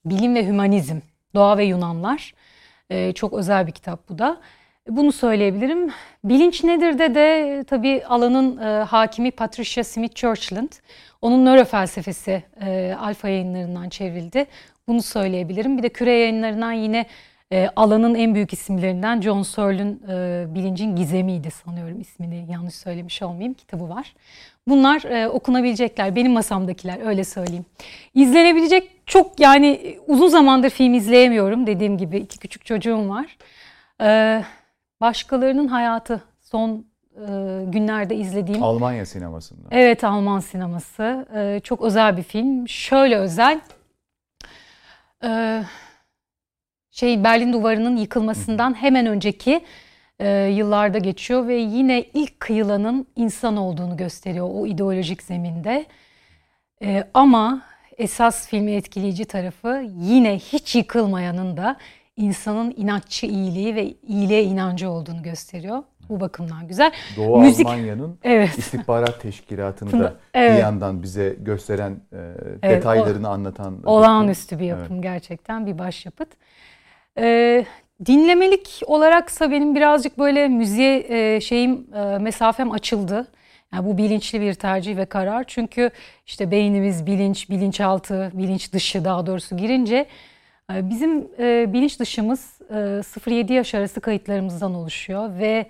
Bilim 0.05 0.35
ve 0.35 0.45
Hümanizm, 0.45 0.99
Doğa 1.35 1.57
ve 1.57 1.63
Yunanlar. 1.63 2.33
E, 2.89 3.13
çok 3.13 3.33
özel 3.33 3.67
bir 3.67 3.71
kitap 3.71 4.09
bu 4.09 4.19
da. 4.19 4.41
Bunu 4.89 5.11
söyleyebilirim. 5.11 5.89
Bilinç 6.23 6.63
nedir 6.63 6.99
de 6.99 7.15
de 7.15 7.63
tabii 7.63 8.03
alanın 8.05 8.57
e, 8.57 8.83
hakimi 8.83 9.31
Patricia 9.31 9.83
Smith 9.83 10.15
Churchland. 10.15 10.71
Onun 11.21 11.45
nörofelsefesi 11.45 12.43
e, 12.65 12.95
Alfa 12.99 13.29
yayınlarından 13.29 13.89
çevrildi. 13.89 14.45
Bunu 14.87 15.01
söyleyebilirim. 15.01 15.77
Bir 15.77 15.83
de 15.83 15.89
Küre 15.89 16.11
yayınlarından 16.11 16.71
yine 16.71 17.05
e, 17.51 17.69
alanın 17.75 18.15
en 18.15 18.35
büyük 18.35 18.53
isimlerinden 18.53 19.21
John 19.21 19.41
Searle'ün 19.41 20.01
e, 20.09 20.45
Bilincin 20.55 20.95
Gizemi'ydi 20.95 21.51
sanıyorum 21.51 22.01
ismini 22.01 22.45
yanlış 22.51 22.75
söylemiş 22.75 23.21
olmayayım 23.21 23.53
kitabı 23.53 23.89
var. 23.89 24.13
Bunlar 24.67 25.03
e, 25.03 25.27
okunabilecekler 25.27 26.15
benim 26.15 26.31
masamdakiler 26.31 27.07
öyle 27.07 27.23
söyleyeyim. 27.23 27.65
İzlenebilecek 28.13 28.91
çok 29.05 29.39
yani 29.39 29.97
uzun 30.07 30.27
zamandır 30.27 30.69
film 30.69 30.93
izleyemiyorum 30.93 31.67
dediğim 31.67 31.97
gibi 31.97 32.17
iki 32.17 32.39
küçük 32.39 32.65
çocuğum 32.65 33.09
var. 33.09 33.37
E, 34.01 34.41
başkalarının 35.01 35.67
hayatı 35.67 36.21
son 36.41 36.85
e, 37.15 37.25
günlerde 37.65 38.15
izlediğim 38.15 38.63
Almanya 38.63 39.05
sinemasında. 39.05 39.67
Evet 39.71 40.03
Alman 40.03 40.39
sineması. 40.39 41.27
Ee, 41.35 41.61
çok 41.63 41.81
özel 41.81 42.17
bir 42.17 42.23
film. 42.23 42.67
Şöyle 42.67 43.17
özel. 43.17 43.61
Ee, 45.23 45.63
şey 46.91 47.23
Berlin 47.23 47.53
Duvarı'nın 47.53 47.97
yıkılmasından 47.97 48.73
hemen 48.73 49.05
önceki 49.05 49.61
e, 50.19 50.29
yıllarda 50.29 50.97
geçiyor 50.97 51.47
ve 51.47 51.55
yine 51.55 52.03
ilk 52.03 52.39
kıyılanın 52.39 53.07
insan 53.15 53.57
olduğunu 53.57 53.97
gösteriyor 53.97 54.49
o 54.53 54.67
ideolojik 54.67 55.23
zeminde. 55.23 55.85
Ee, 56.83 57.03
ama 57.13 57.61
esas 57.97 58.47
filmi 58.47 58.71
etkileyici 58.71 59.25
tarafı 59.25 59.83
yine 59.99 60.39
hiç 60.39 60.75
yıkılmayanın 60.75 61.57
da 61.57 61.77
insanın 62.23 62.73
inatçı 62.77 63.25
iyiliği 63.25 63.75
ve 63.75 63.93
iyiliğe 64.07 64.43
inancı 64.43 64.89
olduğunu 64.89 65.23
gösteriyor. 65.23 65.83
Bu 66.09 66.19
bakımdan 66.19 66.67
güzel. 66.67 66.91
Doğu 67.17 67.41
Müzik- 67.41 67.65
Almanya'nın 67.67 68.19
Evet. 68.23 68.57
istihbarat 68.57 69.21
teşkilatını 69.21 69.99
da 69.99 70.13
evet. 70.33 70.51
bir 70.53 70.57
yandan 70.61 71.03
bize 71.03 71.35
gösteren, 71.39 71.91
e, 71.91 72.17
Evet, 72.63 72.63
detaylarını 72.63 73.29
anlatan. 73.29 73.83
Olağanüstü 73.85 74.59
bir 74.59 74.69
Evet. 74.69 74.79
yapım 74.81 75.01
gerçekten 75.01 75.65
bir 75.65 75.77
başyapıt. 75.79 76.29
Ee, 77.17 77.65
dinlemelik 78.05 78.81
olaraksa 78.85 79.51
benim 79.51 79.75
birazcık 79.75 80.19
böyle 80.19 80.47
müziğe 80.47 81.05
e, 81.09 81.41
şeyim 81.41 81.87
e, 81.95 82.17
mesafem 82.17 82.71
açıldı. 82.71 83.27
Yani 83.73 83.85
bu 83.85 83.97
bilinçli 83.97 84.41
bir 84.41 84.53
tercih 84.53 84.97
ve 84.97 85.05
karar. 85.05 85.43
Çünkü 85.47 85.89
işte 86.25 86.51
beynimiz 86.51 87.05
bilinç, 87.05 87.49
bilinçaltı, 87.49 88.31
bilinç 88.33 88.73
dışı 88.73 89.05
daha 89.05 89.25
doğrusu 89.25 89.57
girince 89.57 90.05
bizim 90.69 91.27
e, 91.39 91.73
bilinç 91.73 91.99
dışımız 91.99 92.61
e, 92.69 92.73
0-7 92.73 93.53
yaş 93.53 93.75
arası 93.75 94.01
kayıtlarımızdan 94.01 94.73
oluşuyor 94.75 95.39
ve 95.39 95.65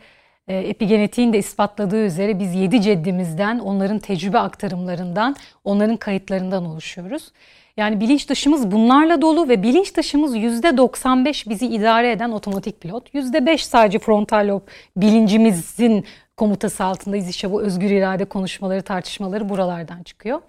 e, 0.47 0.57
epigenetiğin 0.57 1.33
de 1.33 1.37
ispatladığı 1.37 2.05
üzere 2.05 2.39
biz 2.39 2.55
7 2.55 2.81
ceddimizden, 2.81 3.59
onların 3.59 3.99
tecrübe 3.99 4.37
aktarımlarından, 4.39 5.35
onların 5.63 5.97
kayıtlarından 5.97 6.65
oluşuyoruz. 6.65 7.31
Yani 7.77 7.99
bilinç 7.99 8.29
dışımız 8.29 8.71
bunlarla 8.71 9.21
dolu 9.21 9.49
ve 9.49 9.63
bilinç 9.63 9.95
dışımız 9.95 10.35
%95 10.35 11.49
bizi 11.49 11.67
idare 11.67 12.11
eden 12.11 12.29
otomatik 12.29 12.81
pilot. 12.81 13.13
%5 13.13 13.57
sadece 13.57 13.99
frontal 13.99 14.47
lob 14.47 14.61
bilincimizin 14.97 16.05
komutası 16.37 16.83
altındayız. 16.83 17.29
İşte 17.29 17.51
bu 17.51 17.61
özgür 17.61 17.89
irade 17.89 18.25
konuşmaları, 18.25 18.81
tartışmaları 18.81 19.49
buralardan 19.49 20.03
çıkıyor. 20.03 20.41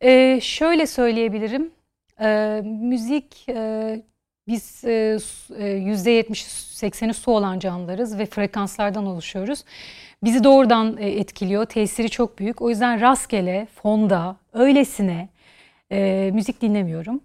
Ee, 0.00 0.38
şöyle 0.42 0.86
söyleyebilirim. 0.86 1.70
Ee, 2.20 2.62
müzik 2.64 3.48
e, 3.48 4.02
biz 4.48 4.84
e, 4.84 5.18
su- 5.18 5.54
e, 5.56 5.78
%70-80'i 5.78 7.14
su 7.14 7.30
olan 7.32 7.58
canlılarız 7.58 8.18
ve 8.18 8.26
frekanslardan 8.26 9.06
oluşuyoruz. 9.06 9.64
Bizi 10.24 10.44
doğrudan 10.44 10.96
e, 10.98 11.10
etkiliyor. 11.10 11.64
Tesiri 11.66 12.10
çok 12.10 12.38
büyük. 12.38 12.62
O 12.62 12.70
yüzden 12.70 13.00
rastgele, 13.00 13.66
fonda, 13.82 14.36
öylesine 14.52 15.28
e, 15.92 16.30
müzik 16.34 16.60
dinlemiyorum. 16.62 17.20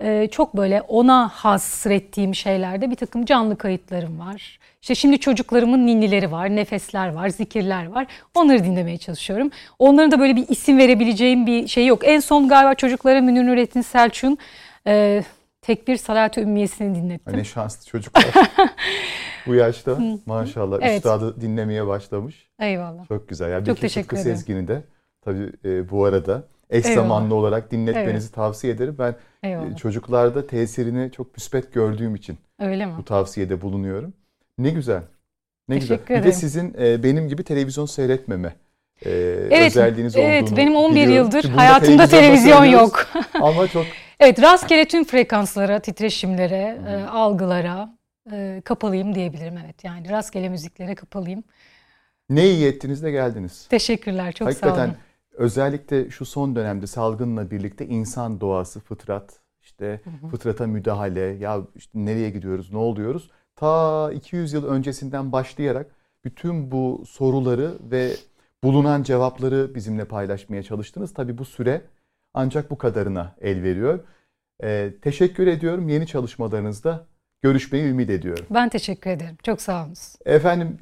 E, 0.00 0.28
çok 0.30 0.56
böyle 0.56 0.82
ona 0.82 1.28
hasrettiğim 1.28 2.34
şeylerde 2.34 2.90
bir 2.90 2.96
takım 2.96 3.24
canlı 3.24 3.58
kayıtlarım 3.58 4.18
var. 4.18 4.58
İşte 4.82 4.94
şimdi 4.94 5.18
çocuklarımın 5.18 5.86
ninnileri 5.86 6.32
var, 6.32 6.56
nefesler 6.56 7.12
var, 7.12 7.28
zikirler 7.28 7.86
var. 7.86 8.06
Onları 8.34 8.64
dinlemeye 8.64 8.98
çalışıyorum. 8.98 9.50
Onların 9.78 10.10
da 10.10 10.18
böyle 10.18 10.36
bir 10.36 10.48
isim 10.48 10.78
verebileceğim 10.78 11.46
bir 11.46 11.68
şey 11.68 11.86
yok. 11.86 12.00
En 12.04 12.20
son 12.20 12.48
galiba 12.48 12.74
çocuklara 12.74 13.20
Münir 13.20 13.46
Nurettin 13.46 13.80
Selçuk'un 13.80 14.38
e, 14.86 15.22
Tekbir 15.62 15.96
Salat-ı 15.96 16.40
Ümmiyesini 16.40 16.94
dinlettim. 16.94 17.36
Ne 17.36 17.44
şanslı 17.44 17.86
çocuklar. 17.86 18.24
Bu 19.46 19.54
yaşta 19.54 19.98
maşallah 20.26 20.78
Evet. 20.82 20.96
üstadı 20.96 21.40
dinlemeye 21.40 21.86
başlamış. 21.86 22.48
Eyvallah. 22.60 23.08
Çok 23.08 23.28
güzel. 23.28 23.50
Yani 23.50 23.64
Çok 23.64 23.76
Bekir 23.76 23.80
teşekkür 23.80 24.16
ederim. 24.16 24.36
Sezgin'i 24.36 24.68
de 24.68 24.82
tabii 25.24 25.52
e, 25.64 25.90
bu 25.90 26.04
arada 26.04 26.44
eş 26.72 26.86
Eyvallah. 26.86 27.02
zamanlı 27.02 27.34
olarak 27.34 27.70
dinletmenizi 27.70 28.32
tavsiye 28.32 28.72
ederim. 28.72 28.96
Ben 28.98 29.14
e, 29.42 29.48
Eyvallah. 29.48 29.76
çocuklarda 29.76 30.46
tesirini 30.46 31.12
çok 31.12 31.36
müspet 31.36 31.72
gördüğüm 31.72 32.14
için 32.14 32.38
Öyle 32.60 32.86
mi? 32.86 32.92
bu 32.98 33.04
tavsiyede 33.04 33.60
bulunuyorum. 33.62 34.14
Ne 34.58 34.70
güzel. 34.70 35.02
Ne 35.68 35.78
güzel. 35.78 35.96
Teşekkür 35.96 36.14
Bir 36.14 36.18
de 36.18 36.20
ederim. 36.20 36.32
sizin 36.40 36.74
e, 36.80 37.02
benim 37.02 37.28
gibi 37.28 37.44
televizyon 37.44 37.86
seyretmeme 37.86 38.56
e, 39.04 39.10
Evet, 39.50 39.66
özelliğiniz 39.70 40.16
evet 40.16 40.42
olduğunu 40.42 40.56
benim 40.56 40.76
11 40.76 40.94
biliyorum. 40.94 41.16
yıldır 41.16 41.42
da 41.44 41.56
hayatımda 41.56 42.06
televizyon 42.06 42.64
yok. 42.64 43.06
Ama 43.40 43.68
çok 43.68 43.86
Evet 44.20 44.42
rastgele 44.42 44.84
tüm 44.84 45.04
frekanslara, 45.04 45.78
titreşimlere, 45.80 46.78
e, 46.88 47.04
algılara 47.04 47.96
e, 48.32 48.62
kapalıyım 48.64 49.14
diyebilirim 49.14 49.54
evet. 49.64 49.84
Yani 49.84 50.10
rastgele 50.10 50.48
müziklere 50.48 50.94
kapalıyım. 50.94 51.44
ne 52.30 52.46
iyi 52.50 52.66
ettiniz 52.66 53.02
de 53.02 53.10
geldiniz. 53.10 53.66
Teşekkürler 53.70 54.32
çok 54.32 54.52
sağ 54.52 54.66
Hakikaten 54.66 54.88
olun. 54.88 54.96
Özellikle 55.32 56.10
şu 56.10 56.24
son 56.24 56.56
dönemde 56.56 56.86
salgınla 56.86 57.50
birlikte 57.50 57.86
insan 57.86 58.40
doğası, 58.40 58.80
fıtrat, 58.80 59.40
işte 59.62 60.00
fıtrata 60.30 60.66
müdahale, 60.66 61.20
ya 61.20 61.60
işte 61.74 61.90
nereye 61.94 62.30
gidiyoruz, 62.30 62.72
ne 62.72 62.78
oluyoruz? 62.78 63.30
Ta 63.56 64.12
200 64.12 64.52
yıl 64.52 64.66
öncesinden 64.66 65.32
başlayarak 65.32 65.86
bütün 66.24 66.70
bu 66.70 67.04
soruları 67.06 67.72
ve 67.80 68.12
bulunan 68.64 69.02
cevapları 69.02 69.74
bizimle 69.74 70.04
paylaşmaya 70.04 70.62
çalıştınız. 70.62 71.14
Tabii 71.14 71.38
bu 71.38 71.44
süre 71.44 71.82
ancak 72.34 72.70
bu 72.70 72.78
kadarına 72.78 73.34
el 73.40 73.62
veriyor. 73.62 74.00
Ee, 74.62 74.92
teşekkür 75.02 75.46
ediyorum. 75.46 75.88
Yeni 75.88 76.06
çalışmalarınızda 76.06 77.06
görüşmeyi 77.42 77.84
ümit 77.84 78.10
ediyorum. 78.10 78.46
Ben 78.50 78.68
teşekkür 78.68 79.10
ederim. 79.10 79.36
Çok 79.42 79.60
sağ 79.60 79.84
olun. 79.84 79.94
Efendim 80.24 80.78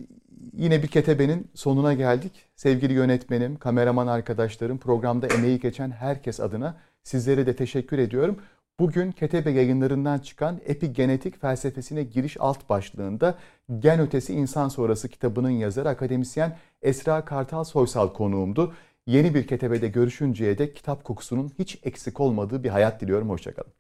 yine 0.53 0.82
bir 0.82 0.88
ketebenin 0.88 1.51
sonuna 1.55 1.95
geldik. 1.95 2.32
Sevgili 2.57 2.93
yönetmenim, 2.93 3.57
kameraman 3.57 4.07
arkadaşlarım, 4.07 4.78
programda 4.78 5.26
emeği 5.26 5.61
geçen 5.61 5.91
herkes 5.91 6.41
adına 6.41 6.76
sizlere 7.03 7.47
de 7.47 7.57
teşekkür 7.57 7.99
ediyorum. 7.99 8.36
Bugün 8.80 9.12
Ketebe 9.12 9.51
yayınlarından 9.51 10.18
çıkan 10.18 10.61
Epigenetik 10.66 11.41
Felsefesine 11.41 12.03
Giriş 12.03 12.36
alt 12.41 12.68
başlığında 12.68 13.38
Gen 13.78 14.01
Ötesi 14.01 14.34
İnsan 14.34 14.68
Sonrası 14.68 15.09
kitabının 15.09 15.51
yazarı 15.51 15.88
akademisyen 15.88 16.57
Esra 16.82 17.24
Kartal 17.24 17.64
Soysal 17.64 18.12
konuğumdu. 18.12 18.74
Yeni 19.07 19.34
bir 19.34 19.47
ketebede 19.47 19.88
görüşünceye 19.88 20.59
dek 20.59 20.76
kitap 20.76 21.05
kokusunun 21.05 21.53
hiç 21.59 21.78
eksik 21.82 22.20
olmadığı 22.20 22.64
bir 22.64 22.68
hayat 22.68 23.01
diliyorum. 23.01 23.30
Hoşçakalın. 23.30 23.80